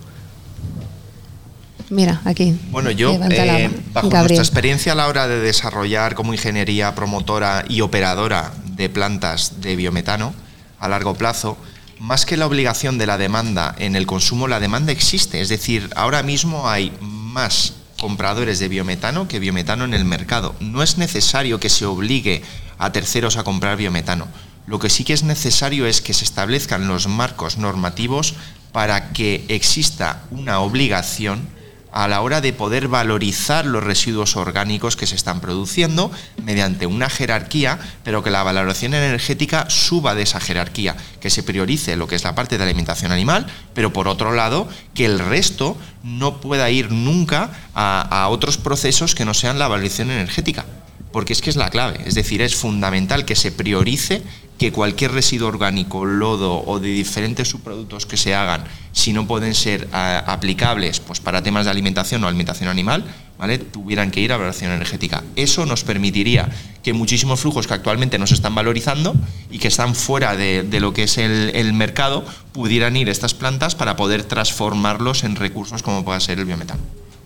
[1.91, 2.57] Mira, aquí.
[2.71, 7.81] Bueno, yo, eh, bajo nuestra experiencia a la hora de desarrollar como ingeniería promotora y
[7.81, 10.33] operadora de plantas de biometano
[10.79, 11.57] a largo plazo,
[11.99, 15.41] más que la obligación de la demanda en el consumo, la demanda existe.
[15.41, 20.55] Es decir, ahora mismo hay más compradores de biometano que biometano en el mercado.
[20.61, 22.41] No es necesario que se obligue
[22.77, 24.29] a terceros a comprar biometano.
[24.65, 28.35] Lo que sí que es necesario es que se establezcan los marcos normativos
[28.71, 31.59] para que exista una obligación
[31.91, 36.11] a la hora de poder valorizar los residuos orgánicos que se están produciendo
[36.43, 41.95] mediante una jerarquía, pero que la valoración energética suba de esa jerarquía, que se priorice
[41.95, 45.77] lo que es la parte de alimentación animal, pero por otro lado, que el resto
[46.03, 50.65] no pueda ir nunca a, otros procesos que no sean la valoración energética
[51.11, 54.21] porque es que es la clave, es decir, es fundamental que se priorice
[54.61, 59.55] que cualquier residuo orgánico, lodo o de diferentes subproductos que se hagan, si no pueden
[59.55, 63.03] ser ah, aplicables pues, para temas de alimentación o alimentación animal,
[63.39, 63.57] ¿vale?
[63.57, 65.23] tuvieran que ir a valoración energética.
[65.35, 66.47] Eso nos permitiría
[66.83, 69.15] que muchísimos flujos que actualmente no se están valorizando
[69.49, 73.33] y que están fuera de, lo que es el, el, mercado, pudieran ir a estas
[73.33, 76.81] plantas para poder transformarlos en recursos como pueda ser el biometano.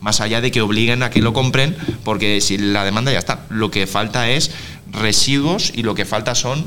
[0.06, 3.40] Más allá de que obliguen a que lo compren, porque si la demanda ya está,
[3.50, 4.52] lo que falta es
[4.92, 6.64] residuos y lo que falta son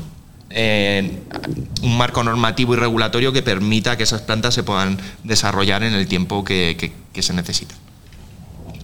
[1.82, 6.06] un marco normativo y regulatorio que permita que esas plantas se puedan desarrollar en el
[6.06, 7.74] tiempo que, que se necesita.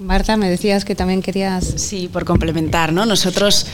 [0.00, 1.64] Marta, me decías que también querías...
[1.76, 3.06] Sí, por complementar, ¿no?
[3.06, 3.66] Nosotros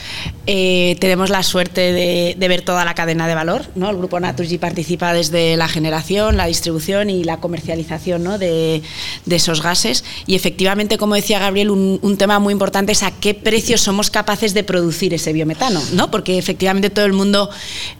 [0.47, 3.91] eh, tenemos la suerte de, ver toda la cadena de valor, ¿no?
[3.91, 8.39] El Grupo Naturgy participa desde la generación, la distribución y la comercialización ¿no?
[8.39, 8.83] de,
[9.29, 13.79] esos gases y efectivamente, como decía Gabriel, un, tema muy importante es a qué precio
[13.79, 16.11] somos capaces de producir ese biometano, ¿no?
[16.11, 17.51] Porque efectivamente todo el mundo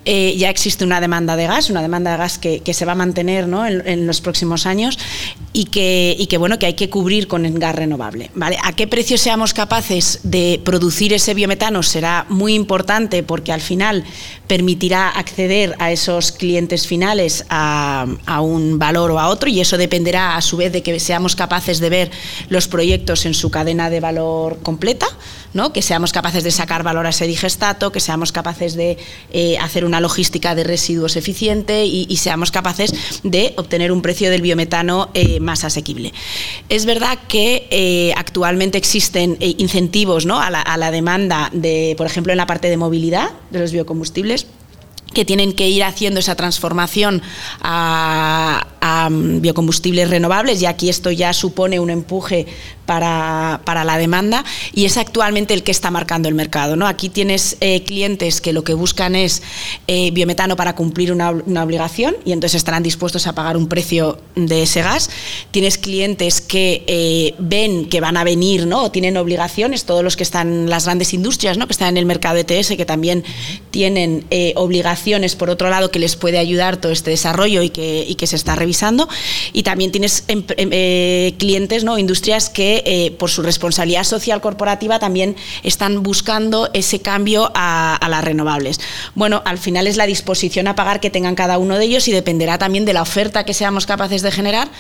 [0.05, 2.95] eh, ya existe una demanda de gas, una demanda de gas que, se va a
[2.97, 3.67] mantener ¿no?
[3.67, 4.99] en, los próximos años
[5.53, 8.12] y que, y que, bueno, que hay que cubrir con el gas renovable.
[8.63, 14.05] ¿A qué precio seamos capaces de producir ese biometano será muy importante porque al final
[14.47, 18.07] permitirá acceder a esos clientes finales a,
[18.43, 21.81] un valor o a otro y eso dependerá a su vez de que seamos capaces
[21.81, 22.11] de ver
[22.49, 25.07] los proyectos en su cadena de valor completa.
[25.55, 25.71] ¿no?
[25.71, 28.97] que seamos capaces de sacar valor a ese digestato, que seamos capaces de
[29.33, 34.31] eh, hacer una logística de residuos eficiente y, y, seamos capaces de obtener un precio
[34.31, 36.15] del biometano eh, más asequible.
[36.71, 40.41] Es verdad que eh, actualmente existen eh, incentivos ¿no?
[40.41, 43.73] a, la, a la demanda, de, por ejemplo, en la parte de movilidad de los
[43.73, 44.47] biocombustibles
[45.13, 47.23] que tienen que ir haciendo esa transformación
[47.61, 48.67] a,
[49.11, 52.47] biocombustibles renovables y aquí esto ya supone un empuje
[52.85, 54.45] para, para, la demanda
[54.75, 56.75] y es actualmente el que está marcando el mercado.
[56.75, 56.87] ¿no?
[56.89, 59.43] Aquí tienes eh, clientes que lo que buscan es
[59.87, 64.19] eh, biometano para cumplir una, una, obligación y entonces estarán dispuestos a pagar un precio
[64.35, 65.11] de ese gas.
[65.53, 68.85] Tienes clientes que eh, ven que van a venir ¿no?
[68.85, 71.67] o tienen obligaciones, todos los que están, las grandes industrias ¿no?
[71.67, 73.25] que están en el mercado ETS, que también
[73.71, 74.53] tienen eh,
[75.37, 79.09] por otro lado, que les puede ayudar todo este desarrollo y que, se está revisando.
[79.53, 81.99] Y también tienes eh, clientes, ¿no?
[81.99, 88.25] industrias que eh, por su responsabilidad social corporativa también están buscando ese cambio a, las
[88.25, 88.81] renovables.
[89.15, 92.13] Bueno, al final es la disposición a pagar que tengan cada uno de ellos y
[92.13, 94.71] dependerá también de la oferta que seamos capaces de generar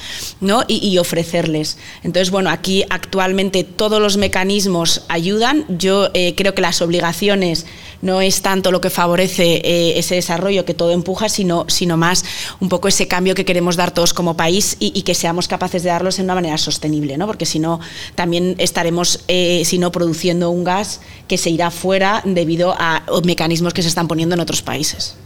[0.40, 0.64] ¿no?
[0.68, 1.78] y, y ofrecerles.
[2.02, 5.64] Entonces, bueno, aquí actualmente todos los mecanismos ayudan.
[5.68, 7.66] Yo eh, creo que las obligaciones
[8.02, 12.24] no es tanto lo que favorece eh, ese desarrollo que todo empuja, sino, sino más
[12.60, 15.82] un poco ese cambio que queremos dar todos como país y, y que seamos capaces
[15.82, 17.26] de darlos en una manera sostenible, ¿no?
[17.26, 17.80] porque si no,
[18.14, 23.88] también estaremos, eh, produciendo un gas que se irá fuera debido a mecanismos que se
[23.88, 25.16] están poniendo en otros países.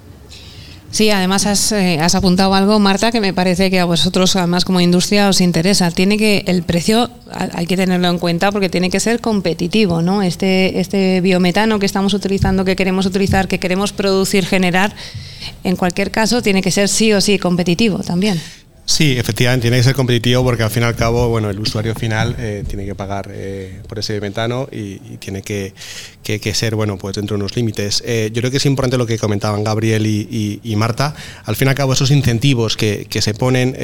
[0.96, 4.64] Sí, además has, eh, has, apuntado algo, Marta, que me parece que a vosotros, además
[4.64, 5.90] como industria, os interesa.
[5.90, 10.22] Tiene que el precio hay que tenerlo en cuenta porque tiene que ser competitivo, ¿no?
[10.22, 14.96] Este, este biometano que estamos utilizando, que queremos utilizar, que queremos producir, generar,
[15.64, 18.40] en cualquier caso, tiene que ser sí o sí competitivo también.
[18.88, 21.92] Sí, efectivamente, tiene que ser competitivo porque al fin y al cabo, bueno, el usuario
[21.96, 25.74] final eh, tiene que pagar eh, por ese metano y, tiene que,
[26.22, 28.00] que, ser, bueno, pues dentro de unos límites.
[28.06, 31.16] Eh, yo creo que es importante lo que comentaban Gabriel y, Marta.
[31.44, 33.74] Al fin y al cabo, esos incentivos que, que se ponen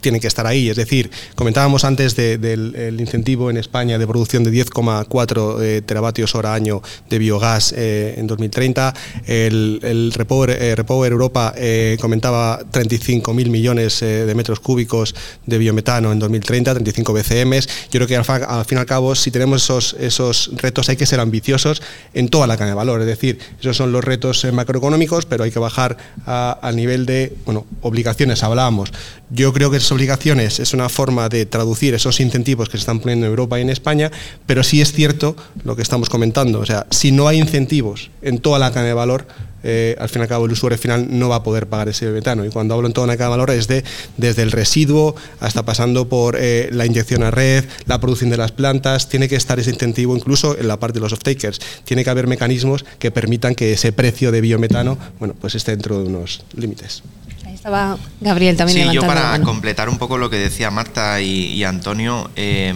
[0.00, 0.68] tienen que estar ahí.
[0.68, 5.82] Es decir, comentábamos antes de, del el incentivo en España de producción de 10,4 eh,
[5.84, 8.94] teravatios hora año de biogás eh, en 2030.
[9.26, 10.74] El, el Repower, eh,
[11.10, 11.54] Europa
[12.00, 15.14] comentaba 35.000 millones de metros cúbicos
[15.46, 17.66] de biometano en 2030, 35 BCMs.
[17.90, 20.96] Yo creo que al, al fin y al cabo, si tenemos esos, esos retos, hay
[20.96, 21.82] que ser ambiciosos
[22.14, 23.00] en toda la cadena de valor.
[23.00, 25.96] Es decir, esos son los retos macroeconómicos, pero hay que bajar
[26.26, 28.42] al nivel de bueno, obligaciones.
[28.42, 28.92] Hablábamos.
[29.30, 33.00] Yo creo que es obligaciones es una forma de traducir esos incentivos que se están
[33.00, 34.10] poniendo en Europa y en España,
[34.46, 38.38] pero sí es cierto lo que estamos comentando, o sea, si no hay incentivos en
[38.38, 39.26] toda la cadena de valor,
[39.62, 42.06] eh, al fin y al cabo el usuario final no va a poder pagar ese
[42.06, 42.44] metano.
[42.44, 43.84] Y cuando hablo en toda una cadena de valor es de,
[44.16, 48.52] desde el residuo hasta pasando por eh, la inyección a red, la producción de las
[48.52, 51.60] plantas, tiene que estar ese incentivo incluso en la parte de los off-takers.
[51.84, 55.98] Tiene que haber mecanismos que permitan que ese precio de biometano bueno, pues esté dentro
[55.98, 57.02] de unos límites
[57.46, 58.88] estaba Gabriel también.
[58.88, 62.74] Sí, yo para completar un poco lo que decía Marta y, y Antonio, eh,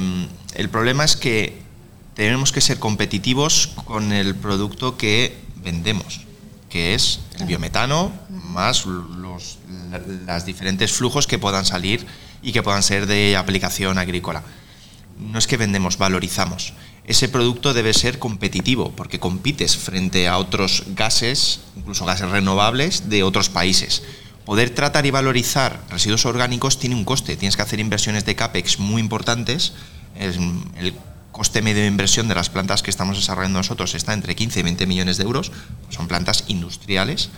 [0.55, 1.63] el problema es que
[2.15, 6.21] tenemos que ser competitivos con el producto que vendemos,
[6.69, 9.59] que es el biometano más los
[10.27, 12.07] las diferentes flujos que puedan salir
[12.43, 14.43] y que puedan ser de aplicación agrícola.
[15.19, 16.75] No es que vendemos, valorizamos.
[17.07, 23.23] Ese producto debe ser competitivo porque compites frente a otros gases, incluso gases renovables de
[23.23, 24.03] otros países
[24.45, 27.37] poder tratar y valorizar residuos orgánicos tiene un coste.
[27.37, 29.73] Tienes que hacer inversiones de CAPEX muy importantes.
[30.17, 30.95] El
[31.33, 34.63] coste medio de inversión de las plantas que estamos desarrollando nosotros está entre 15 y
[34.63, 35.51] 20 millones de euros.
[35.89, 37.31] Son plantas industriales.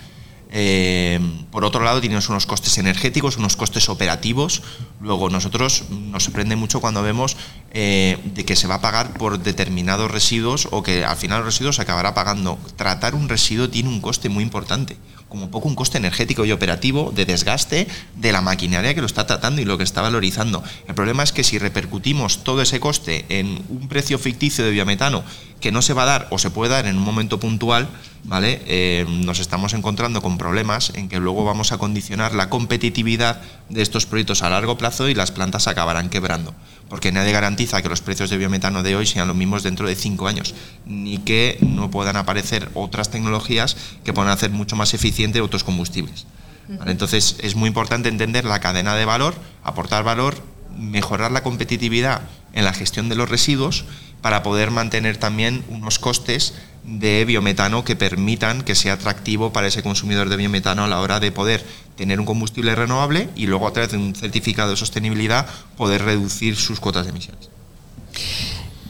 [0.51, 1.19] Eh,
[1.51, 4.63] por otro lado, tenemos unos costes energéticos, unos costes operativos.
[5.01, 7.37] Luego, nosotros nos sorprende mucho cuando vemos
[7.73, 11.47] eh, de que se va a pagar por determinados residuos o que al final los
[11.47, 12.59] residuos se acabará pagando.
[12.77, 14.97] Tratar un residuo tiene un coste muy importante
[15.37, 19.27] como poco un coste energético y operativo de desgaste de la maquinaria que lo está
[19.27, 20.65] tratando y lo que está valorizando.
[20.89, 25.25] El problema es que si repercutimos todo ese coste en un precio ficticio de biometano
[25.61, 27.87] que no se va a dar o se puede dar en un momento puntual,
[28.25, 28.63] ¿vale?
[28.67, 33.83] Eh, nos estamos encontrando con problemas en que luego vamos a condicionar la competitividad de
[33.83, 36.55] estos proyectos a largo plazo y las plantas acabarán quebrando
[36.89, 39.97] porque nadie garantiza que los precios de biometano de hoy sean los mismos dentro de
[39.97, 40.55] cinco años,
[40.87, 46.27] ni que no puedan aparecer otras tecnologías que puedan hacer mucho más eficiente otros combustibles.
[46.69, 46.91] ¿Vale?
[46.91, 50.37] Entonces es muy importante entender la cadena de valor, aportar valor,
[50.79, 52.23] mejorar la competitividad
[52.53, 53.85] en la gestión de los residuos
[54.21, 56.55] para poder mantener también unos costes
[56.85, 61.21] de biometano que permitan que sea atractivo para ese consumidor de biometano a la hora
[61.21, 61.65] de poder
[61.97, 65.47] tener un combustible renovable y luego a través de un certificado de sostenibilidad
[65.77, 67.49] poder reducir sus cuotas de emisiones.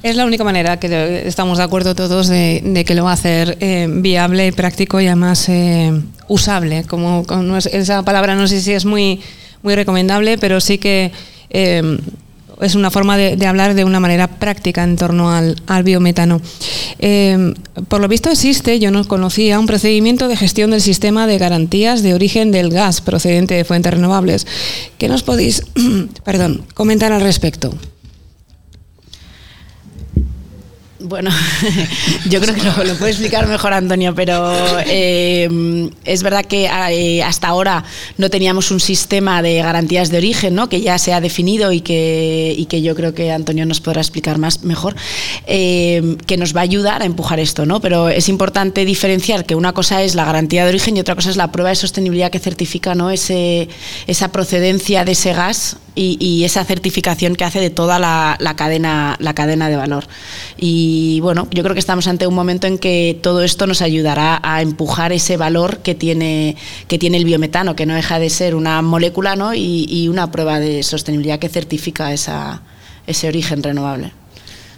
[0.03, 3.57] Es la única manera que estamos de acuerdo todos de, que lo va a hacer
[3.61, 5.93] eh, viable, práctico y además eh,
[6.29, 6.85] usable.
[6.85, 7.25] Como,
[7.57, 9.21] esa palabra no sé si es muy,
[9.63, 11.13] muy recomendable, pero sí que
[11.51, 11.99] eh,
[12.61, 16.41] es una forma de, hablar de una manera práctica en torno al, biometano.
[16.99, 17.55] Eh,
[17.89, 22.03] por lo visto existe, yo no conocía, un procedimiento de gestión del sistema de garantías
[22.03, 24.47] de origen del gas procedente de fuentes renovables.
[24.99, 25.65] ¿Qué nos podéis
[26.25, 27.75] perdón, comentar al respecto?
[31.09, 31.31] Bueno,
[32.29, 34.53] yo creo que lo, puede explicar mejor Antonio, pero
[34.87, 37.85] eh, es verdad que eh, hasta ahora
[38.19, 40.69] no teníamos un sistema de garantías de origen, ¿no?
[40.69, 44.01] que ya se ha definido y que, y que yo creo que Antonio nos podrá
[44.01, 44.97] explicar más mejor,
[45.47, 47.67] eh, que nos va a ayudar a empujar esto.
[47.67, 47.81] ¿no?
[47.81, 51.31] Pero es importante diferenciar que una cosa es la garantía de origen y otra cosa
[51.31, 53.11] es la prueba de sostenibilidad que certifica ¿no?
[53.11, 53.69] Ese,
[54.09, 59.35] esa procedencia de ese gas y, esa certificación que hace de toda la, cadena, la
[59.35, 60.07] cadena de valor.
[60.57, 64.39] Y bueno, yo creo que estamos ante un momento en que todo esto nos ayudará
[64.43, 68.55] a empujar ese valor que tiene, que tiene el biometano, que no deja de ser
[68.55, 69.55] una molécula ¿no?
[69.55, 74.13] y, una prueba de sostenibilidad que certifica ese origen renovable.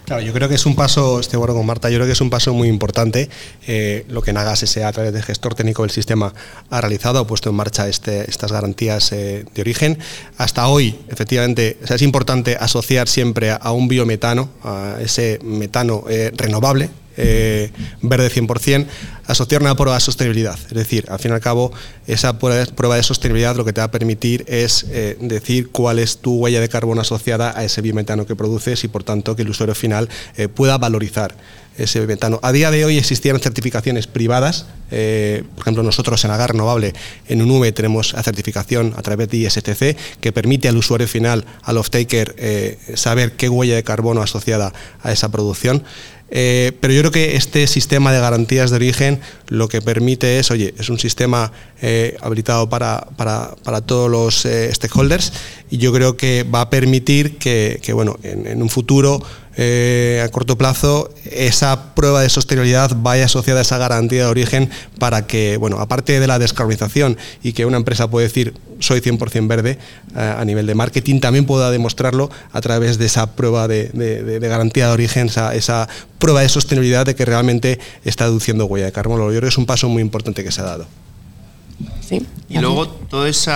[0.08, 2.20] Claro, yo creo que es un paso, estoy bueno con Marta, yo creo que es
[2.22, 3.28] un paso muy importante
[3.66, 4.88] eh, lo que Nagas S.A.
[4.88, 6.32] a través del gestor técnico del sistema
[6.70, 9.98] ha realizado, ha puesto en marcha este, estas garantías eh, de origen.
[10.38, 16.88] Hasta hoy, efectivamente, es importante asociar siempre a, un biometano, a ese metano eh, renovable,
[17.20, 18.86] eh, verde 100%,
[19.26, 20.56] asociar una prueba de sostenibilidad.
[20.68, 21.72] Es decir, al fin y al cabo,
[22.06, 26.18] esa prueba de sostenibilidad lo que te va a permitir es eh, decir cuál es
[26.18, 29.50] tu huella de carbono asociada a ese biometano que produces y, por tanto, que el
[29.50, 31.34] usuario final eh, pueda valorizar
[31.76, 32.38] ese biometano.
[32.42, 34.96] A día de hoy existían certificaciones privadas, por
[35.60, 36.92] ejemplo nosotros en Agar Renovable
[37.28, 41.76] en UNV tenemos la certificación a través de ISTC que permite al usuario final, al
[41.76, 42.34] off-taker,
[42.94, 44.72] saber qué huella de carbono asociada
[45.04, 45.84] a esa producción.
[46.30, 50.50] Eh, pero yo creo que este sistema de garantías de origen lo que permite es,
[50.50, 53.06] oye, es un sistema eh, habilitado para,
[53.86, 55.32] todos los eh, stakeholders
[55.70, 59.22] y yo creo que va a permitir que, bueno, en, un futuro
[59.58, 65.26] a corto plazo esa prueba de sostenibilidad vaya asociada a esa garantía de origen para
[65.26, 69.78] que, bueno, aparte de la descarbonización y que una empresa puede decir soy 100% verde
[70.14, 74.92] a nivel de marketing, también pueda demostrarlo a través de esa prueba de, garantía de
[74.92, 75.88] origen, esa, esa
[76.18, 79.24] prueba de sostenibilidad de que realmente está deduciendo huella de carbono.
[79.24, 80.86] Yo creo que es un paso muy importante que se ha dado.
[82.48, 83.52] y luego todo ese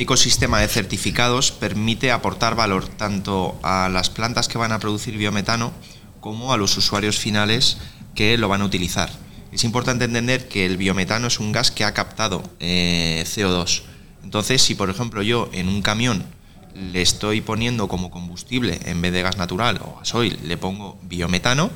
[0.00, 5.72] ecosistema de certificados permite aportar valor tanto a las plantas que van a producir biometano
[6.20, 7.76] como a los usuarios finales
[8.14, 9.10] que lo van a utilizar.
[9.52, 13.82] Es importante entender que el biometano es un gas que ha captado eh, CO2.
[14.24, 16.24] Entonces, si por ejemplo yo en un camión
[16.74, 21.70] le estoy poniendo como combustible, en vez de gas natural o gasoil, le pongo biometano,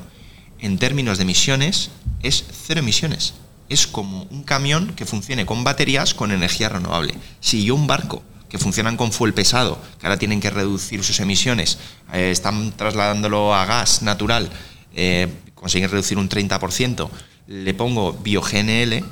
[0.59, 1.91] en términos de emisiones
[2.23, 3.35] es cero emisiones.
[3.69, 7.15] Es como un camión que funcione con baterías con energía renovable.
[7.39, 11.19] Si yo un barco que funcionan con fuel pesado, que ahora tienen que reducir sus
[11.19, 11.77] emisiones,
[12.13, 14.49] eh, están trasladándolo a gas natural,
[14.95, 17.09] eh, consiguen reducir un 30%,
[17.47, 19.03] le pongo bioGNL,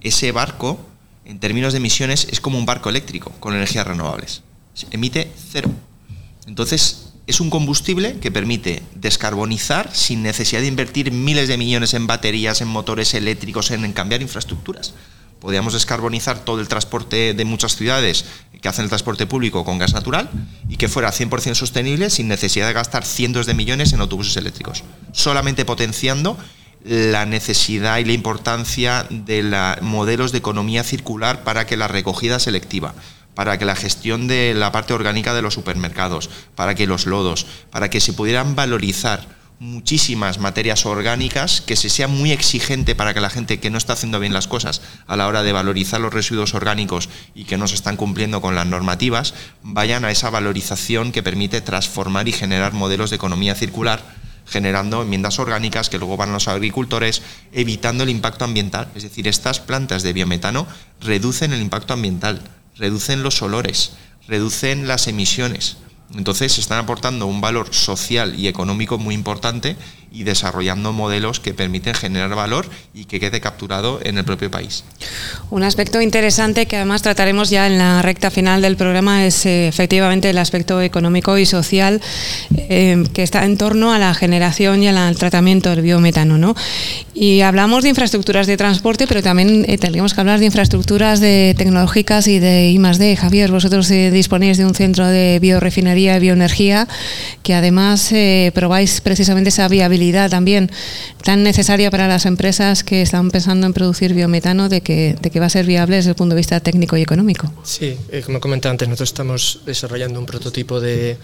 [0.00, 0.78] ese barco,
[1.24, 4.42] en términos de emisiones, es como un barco eléctrico con energías renovables.
[4.90, 5.70] Emite cero.
[6.46, 12.06] Entonces, es un combustible que permite descarbonizar sin necesidad de invertir miles de millones en
[12.06, 14.94] baterías, en motores eléctricos, en, cambiar infraestructuras.
[15.40, 18.24] Podríamos descarbonizar todo el transporte de muchas ciudades
[18.60, 20.30] que hacen el transporte público con gas natural
[20.68, 24.84] y que fuera 100% sostenible sin necesidad de gastar cientos de millones en autobuses eléctricos,
[25.12, 26.38] solamente potenciando
[26.84, 32.94] la necesidad y la importancia de modelos de economía circular para que la recogida selectiva,
[33.36, 37.46] para que la gestión de la parte orgánica de los supermercados, para que los lodos,
[37.70, 39.28] para que se pudieran valorizar
[39.58, 43.92] muchísimas materias orgánicas, que se sea muy exigente para que la gente que no está
[43.92, 47.68] haciendo bien las cosas a la hora de valorizar los residuos orgánicos y que no
[47.68, 52.72] se están cumpliendo con las normativas, vayan a esa valorización que permite transformar y generar
[52.72, 57.20] modelos de economía circular generando enmiendas orgánicas que luego van a los agricultores,
[57.50, 58.88] evitando el impacto ambiental.
[58.94, 60.68] Es decir, estas plantas de biometano
[61.00, 62.40] reducen el impacto ambiental
[62.78, 63.92] reducen los olores,
[64.28, 65.78] reducen las emisiones.
[66.14, 69.76] Entonces están aportando un valor social y económico muy importante
[70.16, 74.82] y desarrollando modelos que permiten generar valor y que quede capturado en el propio país.
[75.50, 79.68] Un aspecto interesante que además trataremos ya en la recta final del programa es eh,
[79.68, 82.00] efectivamente el aspecto económico y social
[82.56, 86.38] eh, que está en torno a la generación y al tratamiento del biometano.
[86.38, 86.54] ¿no?
[87.12, 92.26] Y hablamos de infraestructuras de transporte, pero también eh, que hablar de infraestructuras de tecnológicas
[92.26, 93.16] y de I+D.
[93.16, 96.88] Javier, vosotros disponéis de un centro de biorefinería y bioenergía
[97.42, 98.12] que además
[98.54, 100.70] probáis precisamente esa viabilidad también
[101.22, 105.40] tan necesaria para las empresas que están pensando en producir biometano de que, de que
[105.40, 107.52] va a ser viable desde el punto de vista técnico y económico.
[107.62, 111.16] Sí, eh, como comentaba antes, nosotros estamos desarrollando un prototipo de,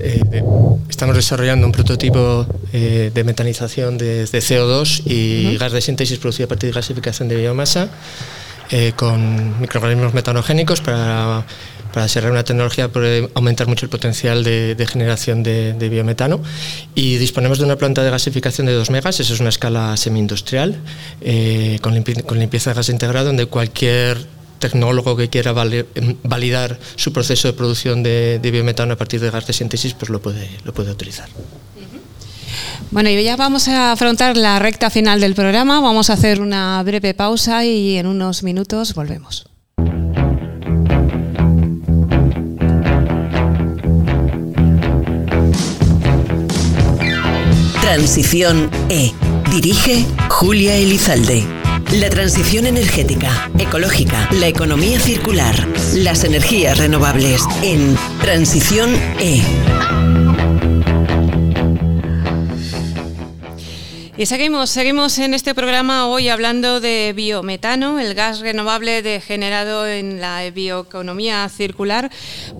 [0.00, 0.42] eh,
[0.88, 6.48] estamos desarrollando un prototipo eh, de metanización de, CO2 y gas de síntesis producido a
[6.48, 7.88] partir de gasificación de biomasa
[8.96, 11.46] con microorganismos metanogénicos para
[11.92, 16.40] para desarrollar una tecnología puede aumentar mucho el potencial de, generación de, biometano
[16.94, 20.76] y disponemos de una planta de gasificación de 2 megas, eso es una escala semi-industrial
[21.20, 24.26] eh, con, limpieza de gas integrado donde cualquier
[24.58, 29.52] tecnólogo que quiera validar su proceso de producción de, biometano a partir de gas de
[29.52, 31.28] síntesis pues lo puede, lo puede utilizar.
[32.90, 36.82] Bueno, y ya vamos a afrontar la recta final del programa, vamos a hacer una
[36.82, 39.46] breve pausa y en unos minutos volvemos.
[47.88, 49.14] Transición E.
[49.50, 51.42] Dirige Julia Elizalde.
[51.92, 55.54] La transición energética, ecológica, la economía circular,
[55.94, 59.40] las energías renovables en Transición E.
[64.18, 70.20] Y seguimos, seguimos en este programa hoy hablando de biometano, el gas renovable generado en
[70.20, 72.10] la bioeconomía circular,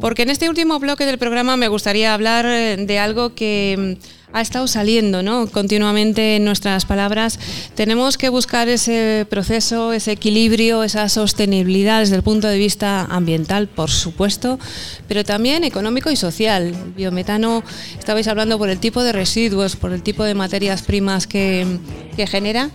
[0.01, 3.99] porque en este último bloque del programa me gustaría hablar de algo que
[4.33, 5.47] ha estado saliendo ¿no?
[5.49, 7.39] continuamente en nuestras palabras.
[7.75, 13.69] Tenemos que buscar ese proceso, ese equilibrio, esa sostenibilidad desde el punto de vista ambiental,
[13.69, 14.59] por supuesto,
[15.07, 16.75] pero también económico y social.
[16.97, 17.63] biometano,
[17.99, 21.79] estabais hablando por el tipo de residuos, por el tipo de materias primas que,
[22.17, 22.71] que genera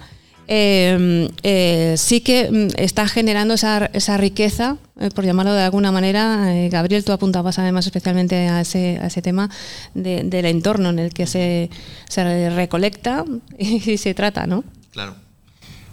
[0.47, 5.91] eh, eh, sí que mm, está generando esa, esa riqueza, eh, por llamarlo de alguna
[5.91, 6.53] manera.
[6.69, 9.49] Gabriel, tú apuntabas además especialmente a ese, a ese tema
[9.93, 11.69] del entorno en el que se,
[12.09, 13.25] se recolecta
[13.57, 14.63] y, se trata, ¿no?
[14.91, 15.15] Claro.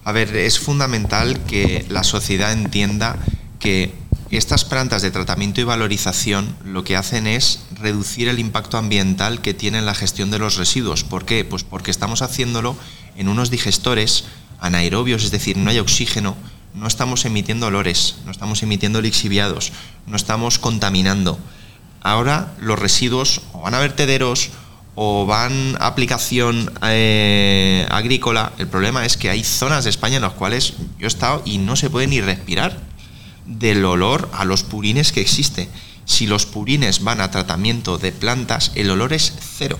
[0.05, 3.19] A ver, es fundamental que la sociedad entienda
[3.59, 3.93] que
[4.31, 9.55] estas plantas de tratamiento y valorización lo que hacen es reducir el impacto ambiental que
[9.55, 11.05] tiene la gestión de los residuos.
[11.05, 11.45] ¿Por qué?
[11.45, 12.77] Pues porque estamos haciéndolo
[13.17, 14.25] en unos digestores
[14.61, 16.37] anaerobios, es decir, no hay oxígeno,
[16.75, 19.73] no estamos emitiendo olores, no estamos emitiendo lixiviados,
[20.07, 21.39] no estamos contaminando.
[22.03, 24.51] Ahora los residuos o van a vertederos
[24.95, 28.53] o van a aplicación eh, agrícola.
[28.59, 31.59] El problema es que hay zonas de España en las cuales yo he estado y
[31.59, 32.79] no se puede ni respirar
[33.47, 35.69] del olor a los purines que existe.
[36.05, 39.79] Si los purines van a tratamiento de plantas, el olor es cero.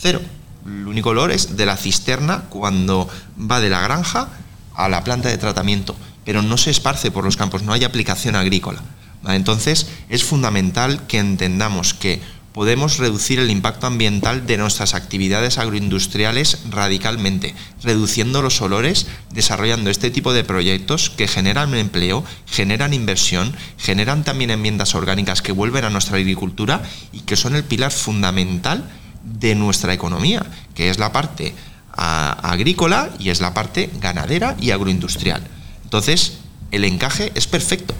[0.00, 0.20] Cero.
[0.66, 3.08] El único olor es de la cisterna cuando
[3.38, 4.28] va de la granja
[4.74, 8.34] a la planta de tratamiento, pero no se esparce por los campos, no hay aplicación
[8.34, 8.82] agrícola.
[9.28, 12.20] Entonces es fundamental que entendamos que
[12.52, 20.10] podemos reducir el impacto ambiental de nuestras actividades agroindustriales radicalmente, reduciendo los olores, desarrollando este
[20.10, 25.90] tipo de proyectos que generan empleo, generan inversión, generan también enmiendas orgánicas que vuelven a
[25.90, 28.90] nuestra agricultura y que son el pilar fundamental
[29.26, 31.54] de nuestra economía, que es la parte
[31.92, 35.42] agrícola y es la parte ganadera y agroindustrial.
[35.84, 36.38] Entonces,
[36.70, 37.94] el encaje es perfecto.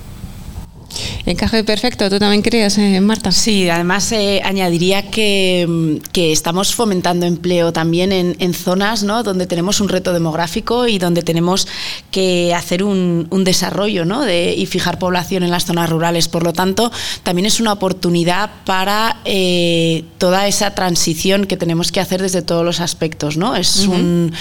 [1.27, 3.33] Encaje perfecto, ¿tú también crees, eh, Marta?
[3.33, 9.23] Sí, además eh, añadiría que, que, estamos fomentando empleo también en, en, zonas ¿no?
[9.23, 11.67] donde tenemos un reto demográfico y donde tenemos
[12.11, 14.23] que hacer un, un desarrollo ¿no?
[14.23, 16.29] de, y fijar población en las zonas rurales.
[16.29, 16.93] Por lo tanto,
[17.23, 22.65] también es una oportunidad para eh, toda esa transición que tenemos que hacer desde todos
[22.65, 23.37] los aspectos.
[23.37, 23.57] ¿no?
[23.57, 24.33] Es un,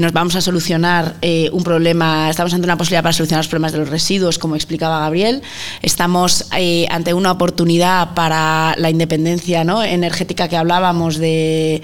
[0.00, 1.16] nos vamos a solucionar
[1.52, 5.00] un problema, estamos ante una posibilidad para solucionar los problemas de los residuos, como explicaba
[5.00, 5.42] Gabriel.
[5.82, 11.82] Estamos eh, ante una oportunidad para la independencia energética que hablábamos de,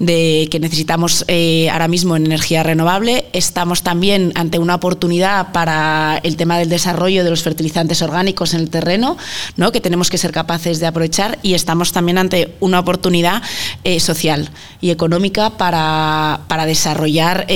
[0.00, 3.26] que necesitamos eh, ahora mismo en energía renovable.
[3.32, 8.60] Estamos también ante una oportunidad para el tema del desarrollo de los fertilizantes orgánicos en
[8.60, 9.16] el terreno,
[9.56, 9.70] ¿no?
[9.70, 11.38] que tenemos que ser capaces de aprovechar.
[11.44, 13.42] Y estamos también ante una oportunidad
[13.84, 17.46] eh, social y económica para, para desarrollar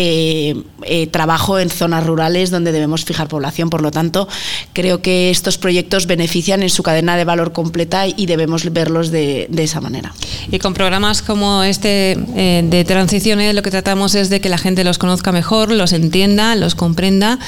[1.11, 3.70] trabajo en zonas rurales donde debemos fijar población.
[3.70, 4.28] Por lo tanto,
[4.72, 9.49] creo que estos proyectos benefician en su cadena de valor completa y debemos verlos de,
[9.57, 10.14] esa manera.
[10.51, 14.59] Y con programas como este eh, de transiciones lo que tratamos es de que la
[14.59, 17.39] gente los conozca mejor, los entienda, los comprenda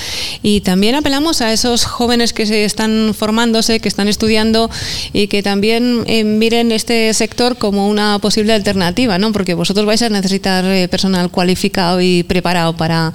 [0.42, 4.70] y también apelamos a esos jóvenes que se están formándose, que están estudiando
[5.12, 9.32] y que también eh, miren este sector como una posible alternativa, ¿no?
[9.32, 13.12] Porque vosotros vais a necesitar eh, personal cualificado y preparado para,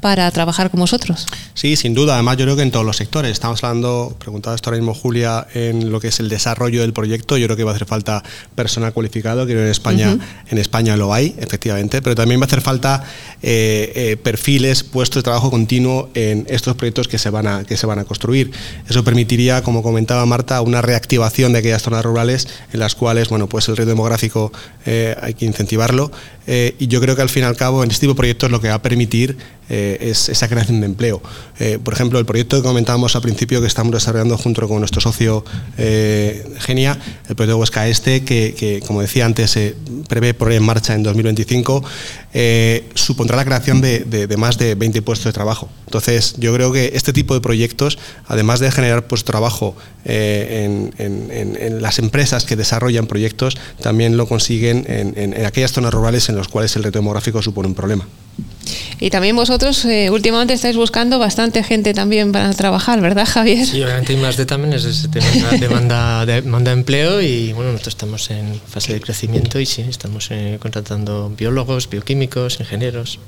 [0.00, 1.26] para trabajar con vosotros.
[1.54, 2.14] Sí, sin duda.
[2.14, 3.32] Además, yo creo que en todos los sectores.
[3.32, 4.16] Estamos hablando,
[4.54, 7.36] esto ahora mismo Julia, en lo que es el desarrollo del proyecto.
[7.36, 8.22] Yo creo que va a hacer falta
[8.54, 10.18] personal cualificado, que en España,
[10.48, 13.04] en España lo hay, efectivamente, pero también va a hacer falta
[13.42, 17.76] eh, eh, perfiles, puestos de trabajo continuo en estos proyectos que se, van a, que
[17.76, 18.50] se van a construir.
[18.88, 23.48] Eso permitiría, como comentaba Marta, una reactivación de aquellas zonas rurales en las cuales, bueno,
[23.48, 24.52] pues el reto demográfico
[24.86, 26.10] eh, hay que incentivarlo.
[26.48, 28.60] Y yo creo que al fin y al cabo, en este tipo de proyectos lo
[28.60, 29.36] que va a permitir
[29.70, 31.20] eh, es esa creación de empleo.
[31.58, 35.02] Eh, por ejemplo, el proyecto que comentábamos al principio que estamos desarrollando junto con nuestro
[35.02, 35.44] socio
[35.76, 39.74] eh, Genia, el proyecto Huesca Este, que, como decía antes se
[40.08, 41.84] prevé poner en marcha en 2025,
[42.94, 45.68] supondrá la creación de, más de 20 puestos de trabajo.
[45.86, 51.82] Entonces, yo creo que este tipo de proyectos, además de generar puestos de trabajo en,
[51.82, 56.74] las empresas que desarrollan proyectos, también lo consiguen en, aquellas zonas rurales en las cuales
[56.76, 58.06] el reto demográfico supone un problema.
[59.00, 63.64] Y también vosotros eh, últimamente estáis buscando bastante gente también para trabajar, ¿verdad, Javier?
[63.64, 67.20] Sí, obviamente hay más de también es ese tema de demanda, de demanda de empleo
[67.20, 72.58] y bueno, nosotros estamos en fase de crecimiento y sí, estamos eh, contratando biólogos, bioquímicos,
[72.60, 73.20] ingenieros.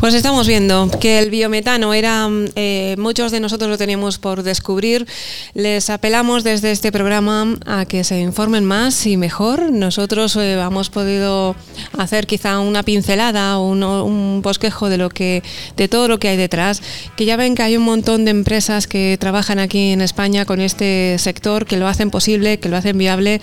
[0.00, 5.06] Pues estamos viendo que el biometano era, eh, muchos de nosotros lo teníamos por descubrir.
[5.54, 9.72] Les apelamos desde este programa a que se informen más y mejor.
[9.72, 11.56] Nosotros eh, hemos podido
[11.96, 15.42] hacer quizá una pincelada o un, bosquejo de lo que,
[15.76, 16.82] de todo lo que hay detrás.
[17.16, 20.60] Que ya ven que hay un montón de empresas que trabajan aquí en España con
[20.60, 23.40] este sector, que lo hacen posible, que lo hacen viable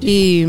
[0.00, 0.44] y,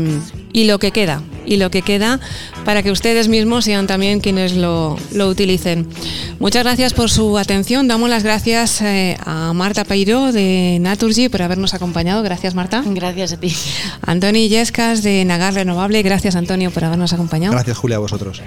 [0.52, 2.20] y lo que queda, y lo que queda
[2.64, 5.88] para que ustedes mismos sean también quienes lo, lo utilicen.
[6.38, 7.88] Muchas gracias por su atención.
[7.88, 12.22] Damos las gracias eh, a Marta Peiro de Naturgy por habernos acompañado.
[12.22, 12.82] Gracias, Marta.
[12.86, 13.54] Gracias a ti.
[14.06, 16.02] Antonio Yescas de Nagar Renovable.
[16.02, 17.52] Gracias, Antonio, por habernos acompañado.
[17.52, 18.42] Gracias, Julia, a vosotros.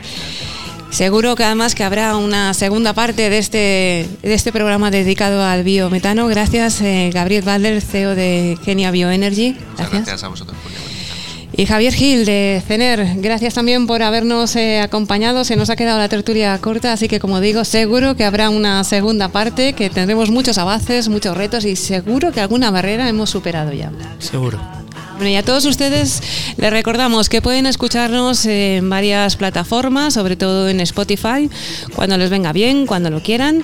[0.90, 5.64] Seguro que además que habrá una segunda parte de este, de este programa dedicado al
[5.64, 6.28] biometano.
[6.28, 9.58] Gracias, eh, Gabriel Balder, CEO de Genia Bioenergy.
[9.76, 9.92] Gracias.
[9.92, 10.93] gracias a vosotros, Julia.
[11.56, 15.44] Y Javier Gil de CENER, gracias también por habernos eh, acompañado.
[15.44, 18.84] Se nos ha quedado la tertulia corta, así que como digo, seguro que habrá una
[18.84, 23.72] segunda parte, que tendremos muchos avances, muchos retos y seguro que alguna barrera hemos superado
[23.72, 23.92] ya.
[24.18, 24.60] Seguro.
[25.18, 26.24] Bueno, y a todos ustedes
[26.58, 31.52] les recordamos que pueden escucharnos en varias plataformas, sobre todo en Spotify,
[31.96, 33.64] cuando les venga bien, cuando lo quieran.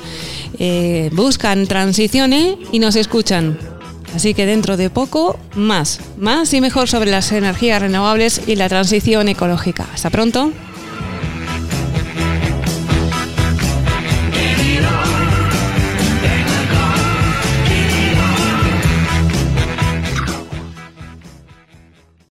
[0.59, 3.78] Eh, buscan Transiciones y nos escuchan.
[4.15, 8.69] Así que dentro de poco, más, más y mejor sobre las energías renovables y la
[8.69, 9.87] transición ecológica.
[9.93, 10.51] Hasta pronto.